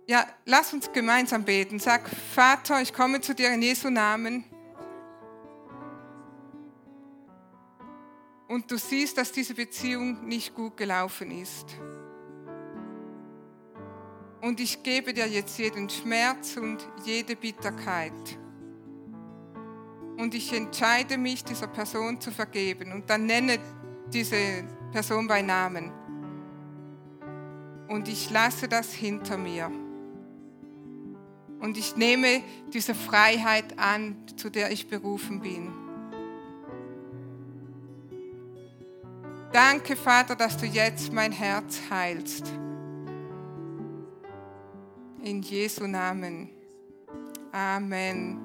Ja, 0.06 0.26
lass 0.44 0.72
uns 0.72 0.92
gemeinsam 0.92 1.44
beten. 1.44 1.78
Sag, 1.78 2.10
Vater, 2.34 2.82
ich 2.82 2.92
komme 2.92 3.20
zu 3.20 3.34
dir 3.34 3.52
in 3.54 3.62
Jesu 3.62 3.90
Namen. 3.90 4.44
Und 8.48 8.70
du 8.70 8.76
siehst, 8.76 9.16
dass 9.18 9.32
diese 9.32 9.54
Beziehung 9.54 10.26
nicht 10.26 10.54
gut 10.54 10.76
gelaufen 10.76 11.30
ist. 11.30 11.66
Und 14.40 14.60
ich 14.60 14.82
gebe 14.82 15.14
dir 15.14 15.26
jetzt 15.26 15.58
jeden 15.58 15.88
Schmerz 15.88 16.58
und 16.58 16.86
jede 17.04 17.34
Bitterkeit. 17.34 18.12
Und 20.18 20.34
ich 20.34 20.52
entscheide 20.52 21.16
mich, 21.16 21.44
dieser 21.44 21.66
Person 21.66 22.20
zu 22.20 22.30
vergeben. 22.30 22.92
Und 22.92 23.08
dann 23.08 23.26
nenne 23.26 23.58
diese 24.12 24.64
Person 24.92 25.26
bei 25.26 25.40
Namen. 25.40 25.90
Und 27.88 28.08
ich 28.08 28.30
lasse 28.30 28.68
das 28.68 28.92
hinter 28.92 29.38
mir. 29.38 29.70
Und 31.60 31.78
ich 31.78 31.96
nehme 31.96 32.42
diese 32.72 32.94
Freiheit 32.94 33.78
an, 33.78 34.16
zu 34.36 34.50
der 34.50 34.70
ich 34.70 34.88
berufen 34.88 35.40
bin. 35.40 35.83
Danke, 39.54 39.94
Vater, 39.94 40.34
dass 40.34 40.56
du 40.56 40.66
jetzt 40.66 41.12
mein 41.12 41.30
Herz 41.30 41.80
heilst. 41.88 42.52
In 45.22 45.42
Jesu 45.42 45.86
Namen. 45.86 46.50
Amen. 47.52 48.40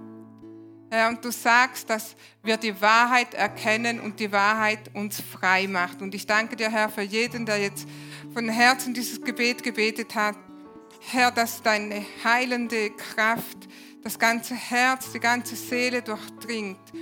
Herr, 0.91 1.09
und 1.09 1.25
du 1.25 1.31
sagst, 1.31 1.89
dass 1.89 2.15
wir 2.43 2.57
die 2.57 2.79
Wahrheit 2.79 3.33
erkennen 3.33 3.99
und 3.99 4.19
die 4.19 4.31
Wahrheit 4.31 4.91
uns 4.93 5.19
frei 5.19 5.65
macht. 5.65 6.03
Und 6.03 6.13
ich 6.13 6.27
danke 6.27 6.55
dir, 6.55 6.69
Herr, 6.69 6.89
für 6.89 7.01
jeden, 7.01 7.43
der 7.43 7.57
jetzt 7.57 7.87
von 8.31 8.47
Herzen 8.47 8.93
dieses 8.93 9.19
Gebet 9.19 9.63
gebetet 9.63 10.13
hat. 10.13 10.35
Herr, 11.09 11.31
dass 11.31 11.63
deine 11.63 12.05
heilende 12.23 12.91
Kraft 12.91 13.57
das 14.03 14.19
ganze 14.19 14.53
Herz, 14.53 15.11
die 15.11 15.19
ganze 15.19 15.55
Seele 15.55 16.03
durchdringt 16.03 16.93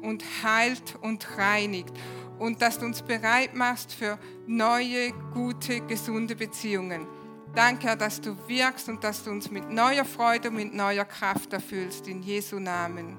und 0.00 0.22
heilt 0.44 0.94
und 1.02 1.36
reinigt 1.36 1.92
und 2.38 2.62
dass 2.62 2.78
du 2.78 2.86
uns 2.86 3.02
bereit 3.02 3.54
machst 3.54 3.92
für 3.92 4.18
neue, 4.46 5.12
gute, 5.32 5.80
gesunde 5.80 6.36
Beziehungen. 6.36 7.06
Danke, 7.54 7.88
Herr, 7.88 7.96
dass 7.96 8.20
du 8.20 8.36
wirkst 8.46 8.88
und 8.88 9.02
dass 9.02 9.24
du 9.24 9.30
uns 9.30 9.50
mit 9.50 9.68
neuer 9.70 10.04
Freude 10.04 10.50
und 10.50 10.56
mit 10.56 10.74
neuer 10.74 11.04
Kraft 11.04 11.52
erfüllst. 11.52 12.06
In 12.06 12.22
Jesu 12.22 12.58
Namen. 12.58 13.16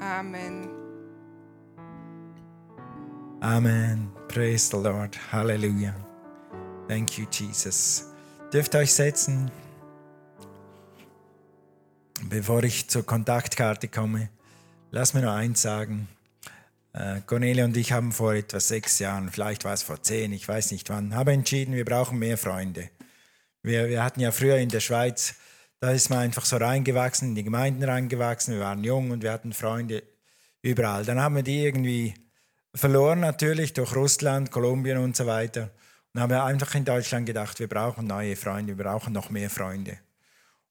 Amen. 0.00 0.68
Amen. 3.40 4.10
Praise 4.28 4.70
the 4.70 4.82
Lord. 4.82 5.18
Halleluja. 5.30 5.94
Thank 6.88 7.18
you, 7.18 7.26
Jesus. 7.30 8.06
Dürft 8.52 8.74
euch 8.74 8.92
setzen. 8.92 9.50
Bevor 12.28 12.64
ich 12.64 12.88
zur 12.88 13.04
Kontaktkarte 13.04 13.88
komme, 13.88 14.30
lass 14.90 15.14
mir 15.14 15.22
noch 15.22 15.34
eins 15.34 15.62
sagen. 15.62 16.08
Äh, 16.96 17.20
Cornelia 17.26 17.66
und 17.66 17.76
ich 17.76 17.92
haben 17.92 18.10
vor 18.10 18.32
etwa 18.32 18.58
sechs 18.58 18.98
Jahren, 18.98 19.30
vielleicht 19.30 19.64
war 19.64 19.74
es 19.74 19.82
vor 19.82 20.02
zehn, 20.02 20.32
ich 20.32 20.48
weiß 20.48 20.70
nicht 20.70 20.88
wann, 20.88 21.14
haben 21.14 21.28
entschieden, 21.28 21.74
wir 21.74 21.84
brauchen 21.84 22.18
mehr 22.18 22.38
Freunde. 22.38 22.88
Wir, 23.62 23.90
wir 23.90 24.02
hatten 24.02 24.20
ja 24.20 24.32
früher 24.32 24.56
in 24.56 24.70
der 24.70 24.80
Schweiz, 24.80 25.34
da 25.78 25.90
ist 25.90 26.08
man 26.08 26.20
einfach 26.20 26.46
so 26.46 26.56
reingewachsen, 26.56 27.28
in 27.28 27.34
die 27.34 27.44
Gemeinden 27.44 27.84
reingewachsen, 27.84 28.54
wir 28.54 28.62
waren 28.62 28.82
jung 28.82 29.10
und 29.10 29.22
wir 29.22 29.30
hatten 29.30 29.52
Freunde 29.52 30.04
überall. 30.62 31.04
Dann 31.04 31.20
haben 31.20 31.36
wir 31.36 31.42
die 31.42 31.64
irgendwie 31.64 32.14
verloren 32.74 33.20
natürlich 33.20 33.74
durch 33.74 33.94
Russland, 33.94 34.50
Kolumbien 34.50 34.96
und 34.96 35.16
so 35.16 35.26
weiter. 35.26 35.70
Und 36.14 36.22
haben 36.22 36.30
wir 36.30 36.44
einfach 36.44 36.74
in 36.74 36.86
Deutschland 36.86 37.26
gedacht, 37.26 37.60
wir 37.60 37.68
brauchen 37.68 38.06
neue 38.06 38.36
Freunde, 38.36 38.78
wir 38.78 38.84
brauchen 38.84 39.12
noch 39.12 39.28
mehr 39.28 39.50
Freunde. 39.50 39.98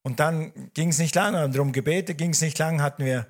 Und 0.02 0.20
dann 0.20 0.72
ging 0.74 0.90
es 0.90 0.98
nicht 0.98 1.14
lange, 1.14 1.48
darum 1.52 1.72
gebetet, 1.72 2.18
ging 2.18 2.32
es 2.32 2.42
nicht 2.42 2.58
lange, 2.58 2.82
hatten 2.82 3.06
wir 3.06 3.28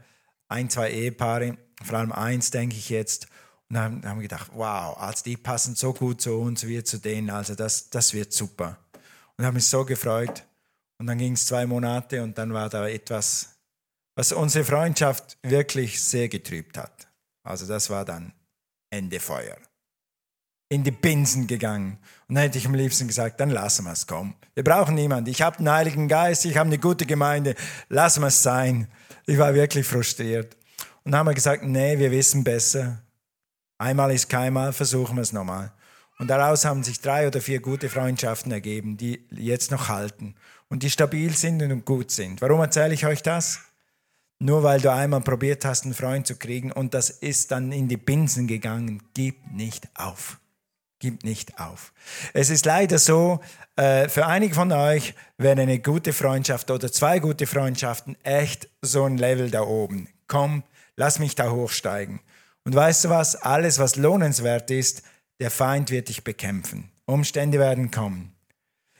ein, 0.48 0.70
zwei 0.70 0.92
Ehepaare, 0.92 1.58
vor 1.84 2.00
allem 2.00 2.12
eins, 2.12 2.52
denke 2.52 2.76
ich 2.76 2.90
jetzt, 2.90 3.28
und 3.70 3.78
haben, 3.78 4.06
haben 4.06 4.22
gedacht, 4.22 4.52
wow, 4.54 4.98
also 4.98 5.24
die 5.24 5.38
passen 5.38 5.76
so 5.76 5.94
gut 5.94 6.22
zu 6.22 6.40
uns, 6.40 6.66
wir 6.66 6.86
zu 6.86 7.00
denen, 7.00 7.30
also 7.30 7.56
das, 7.56 7.90
das 7.90 8.14
wird 8.14 8.34
super. 8.34 8.78
Und 9.38 9.46
haben 9.46 9.56
mich 9.56 9.66
so 9.66 9.84
gefreut. 9.86 10.44
Und 10.98 11.08
dann 11.08 11.18
ging 11.18 11.34
es 11.34 11.46
zwei 11.46 11.66
Monate 11.66 12.24
und 12.24 12.38
dann 12.38 12.54
war 12.54 12.70
da 12.70 12.88
etwas, 12.88 13.50
was 14.16 14.32
unsere 14.32 14.64
Freundschaft 14.64 15.38
wirklich 15.44 16.02
sehr 16.02 16.30
getrübt 16.30 16.78
hat. 16.78 17.08
Also 17.44 17.68
das 17.68 17.90
war 17.90 18.06
dann 18.06 18.34
Ende 18.90 19.20
Feuer. 19.20 19.58
In 20.70 20.84
die 20.84 20.92
Binsen 20.92 21.48
gegangen. 21.48 21.98
Und 22.28 22.36
dann 22.36 22.44
hätte 22.44 22.58
ich 22.58 22.66
am 22.66 22.76
liebsten 22.76 23.08
gesagt, 23.08 23.40
dann 23.40 23.50
lassen 23.50 23.84
wir 23.86 23.92
es 23.92 24.08
kommen. 24.08 24.36
Wir 24.54 24.64
brauchen 24.64 24.96
niemanden. 24.96 25.30
Ich 25.30 25.42
habe 25.42 25.58
den 25.58 25.70
Heiligen 25.70 26.08
Geist, 26.08 26.46
ich 26.46 26.58
habe 26.58 26.68
eine 26.68 26.80
gute 26.80 27.06
Gemeinde, 27.06 27.56
lassen 27.90 28.22
wir 28.22 28.28
es 28.28 28.42
sein. 28.42 28.88
Ich 29.26 29.38
war 29.38 29.54
wirklich 29.54 29.86
frustriert. 29.86 30.56
Und 31.06 31.12
dann 31.12 31.20
haben 31.20 31.28
wir 31.28 31.36
gesagt, 31.36 31.64
nee, 31.64 31.98
wir 32.00 32.12
wissen 32.12 32.44
besser. 32.44 33.02
Einmal 33.78 34.12
ist 34.12 34.28
keinmal, 34.28 34.74
versuchen 34.74 35.16
wir 35.16 35.22
es 35.22 35.34
nochmal. 35.34 35.72
Und 36.18 36.30
daraus 36.30 36.66
haben 36.66 36.84
sich 36.84 37.00
drei 37.00 37.28
oder 37.28 37.42
vier 37.42 37.60
gute 37.60 37.90
Freundschaften 37.90 38.52
ergeben, 38.52 38.98
die 38.98 39.26
jetzt 39.32 39.70
noch 39.70 39.88
halten 39.88 40.36
und 40.70 40.82
die 40.82 40.90
stabil 40.90 41.36
sind 41.36 41.62
und 41.62 41.86
gut 41.86 42.10
sind. 42.10 42.42
Warum 42.42 42.60
erzähle 42.60 42.94
ich 42.94 43.06
euch 43.06 43.22
das? 43.22 43.60
Nur 44.40 44.64
weil 44.64 44.82
du 44.82 44.92
einmal 44.92 45.22
probiert 45.22 45.64
hast, 45.64 45.86
einen 45.86 45.94
Freund 45.94 46.26
zu 46.26 46.38
kriegen 46.38 46.72
und 46.72 46.94
das 46.94 47.10
ist 47.10 47.52
dann 47.52 47.72
in 47.72 47.88
die 47.88 47.98
Binsen 47.98 48.48
gegangen. 48.48 49.04
Gib 49.14 49.52
nicht 49.52 49.88
auf. 49.96 50.40
Gib 51.00 51.24
nicht 51.24 51.60
auf. 51.60 51.94
Es 52.34 52.50
ist 52.50 52.66
leider 52.66 52.98
so, 52.98 53.42
äh, 53.76 54.10
für 54.10 54.26
einige 54.26 54.56
von 54.56 54.72
euch 54.72 55.14
wäre 55.38 55.62
eine 55.62 55.80
gute 55.80 56.14
Freundschaft 56.14 56.72
oder 56.72 56.92
zwei 56.92 57.20
gute 57.20 57.46
Freundschaften 57.46 58.18
echt 58.24 58.70
so 58.82 59.04
ein 59.04 59.18
Level 59.18 59.52
da 59.52 59.62
oben. 59.62 60.10
Komm, 60.28 60.64
lass 60.98 61.20
mich 61.20 61.36
da 61.36 61.52
hochsteigen. 61.52 62.20
Und 62.64 62.76
weißt 62.76 63.06
du 63.06 63.10
was? 63.10 63.36
Alles, 63.36 63.80
was 63.80 63.96
lohnenswert 63.96 64.72
ist, 64.72 65.04
der 65.40 65.52
Feind 65.52 65.92
wird 65.92 66.10
dich 66.10 66.24
bekämpfen. 66.24 66.90
Umstände 67.06 67.60
werden 67.60 67.92
kommen. 67.92 68.34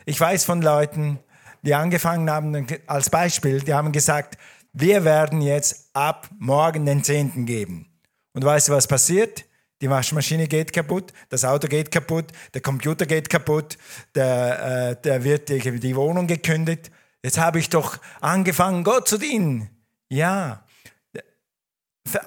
Ich 0.06 0.20
weiß 0.20 0.46
von 0.46 0.62
Leuten, 0.62 1.20
die 1.64 1.74
angefangen 1.74 2.30
haben, 2.30 2.68
als 2.86 3.10
Beispiel, 3.10 3.62
die 3.62 3.74
haben 3.74 3.92
gesagt, 3.92 4.38
wir 4.74 5.04
werden 5.04 5.42
jetzt 5.42 5.90
ab 5.94 6.30
morgen 6.38 6.86
den 6.86 7.04
Zehnten 7.04 7.46
geben. 7.46 7.88
Und 8.34 8.44
weißt 8.44 8.68
du, 8.68 8.74
was 8.74 8.88
passiert? 8.88 9.46
Die 9.82 9.90
Waschmaschine 9.90 10.48
geht 10.48 10.74
kaputt, 10.74 11.12
das 11.30 11.44
Auto 11.44 11.68
geht 11.68 11.92
kaputt, 11.92 12.26
der 12.54 12.62
Computer 12.62 13.06
geht 13.06 13.30
kaputt, 13.30 13.78
der, 14.14 14.92
äh, 14.92 15.02
der 15.02 15.24
wird 15.24 15.50
die, 15.50 15.80
die 15.80 15.96
Wohnung 15.96 16.28
gekündigt. 16.28 16.92
Jetzt 17.24 17.38
habe 17.38 17.60
ich 17.60 17.70
doch 17.70 17.98
angefangen, 18.22 18.84
Gott 18.84 19.08
zu 19.08 19.18
dienen. 19.18 19.70
Ja, 20.10 20.65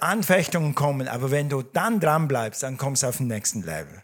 Anfechtungen 0.01 0.75
kommen, 0.75 1.09
aber 1.09 1.31
wenn 1.31 1.49
du 1.49 1.63
dann 1.63 2.01
dran 2.01 2.29
bleibst, 2.29 2.63
dann 2.63 2.77
kommst 2.77 3.03
du 3.03 3.07
auf 3.09 3.19
den 3.19 3.29
nächsten 3.29 3.63
Level. 3.63 4.03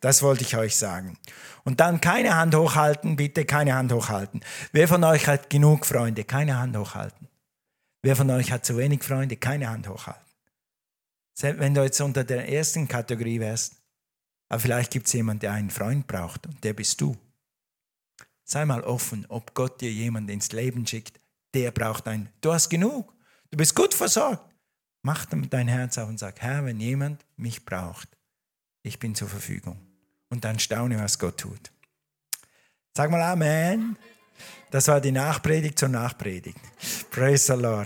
Das 0.00 0.22
wollte 0.22 0.42
ich 0.44 0.56
euch 0.56 0.76
sagen. 0.76 1.18
Und 1.64 1.80
dann 1.80 2.00
keine 2.00 2.36
Hand 2.36 2.54
hochhalten, 2.54 3.16
bitte 3.16 3.44
keine 3.44 3.74
Hand 3.74 3.92
hochhalten. 3.92 4.40
Wer 4.72 4.88
von 4.88 5.02
euch 5.04 5.26
hat 5.26 5.50
genug 5.50 5.86
Freunde? 5.86 6.24
Keine 6.24 6.58
Hand 6.58 6.76
hochhalten. 6.76 7.28
Wer 8.02 8.14
von 8.14 8.30
euch 8.30 8.52
hat 8.52 8.64
zu 8.64 8.76
wenig 8.76 9.02
Freunde? 9.02 9.36
Keine 9.36 9.68
Hand 9.68 9.88
hochhalten. 9.88 10.24
Selbst 11.34 11.60
wenn 11.60 11.74
du 11.74 11.82
jetzt 11.82 12.00
unter 12.00 12.24
der 12.24 12.48
ersten 12.48 12.88
Kategorie 12.88 13.40
wärst, 13.40 13.76
aber 14.48 14.60
vielleicht 14.60 14.92
gibt 14.92 15.06
es 15.06 15.12
jemanden, 15.12 15.40
der 15.40 15.52
einen 15.52 15.70
Freund 15.70 16.06
braucht 16.06 16.46
und 16.46 16.62
der 16.62 16.72
bist 16.72 17.00
du. 17.00 17.16
Sei 18.44 18.64
mal 18.64 18.82
offen, 18.82 19.26
ob 19.28 19.54
Gott 19.54 19.80
dir 19.80 19.90
jemanden 19.90 20.30
ins 20.30 20.52
Leben 20.52 20.86
schickt, 20.86 21.18
der 21.52 21.72
braucht 21.72 22.06
einen. 22.06 22.28
Du 22.40 22.52
hast 22.52 22.68
genug. 22.68 23.12
Du 23.50 23.56
bist 23.56 23.74
gut 23.74 23.92
versorgt. 23.92 24.45
Mach 25.06 25.24
dein 25.24 25.68
Herz 25.68 25.98
auf 25.98 26.08
und 26.08 26.18
sag, 26.18 26.42
Herr, 26.42 26.64
wenn 26.64 26.80
jemand 26.80 27.24
mich 27.36 27.64
braucht, 27.64 28.08
ich 28.82 28.98
bin 28.98 29.14
zur 29.14 29.28
Verfügung. 29.28 29.80
Und 30.30 30.44
dann 30.44 30.58
staune, 30.58 30.98
was 30.98 31.20
Gott 31.20 31.38
tut. 31.38 31.70
Sag 32.92 33.12
mal 33.12 33.22
Amen. 33.22 33.96
Das 34.72 34.88
war 34.88 35.00
die 35.00 35.12
Nachpredigt 35.12 35.78
zur 35.78 35.90
Nachpredigt. 35.90 36.58
Praise 37.12 37.46
the 37.46 37.52
Lord. 37.52 37.74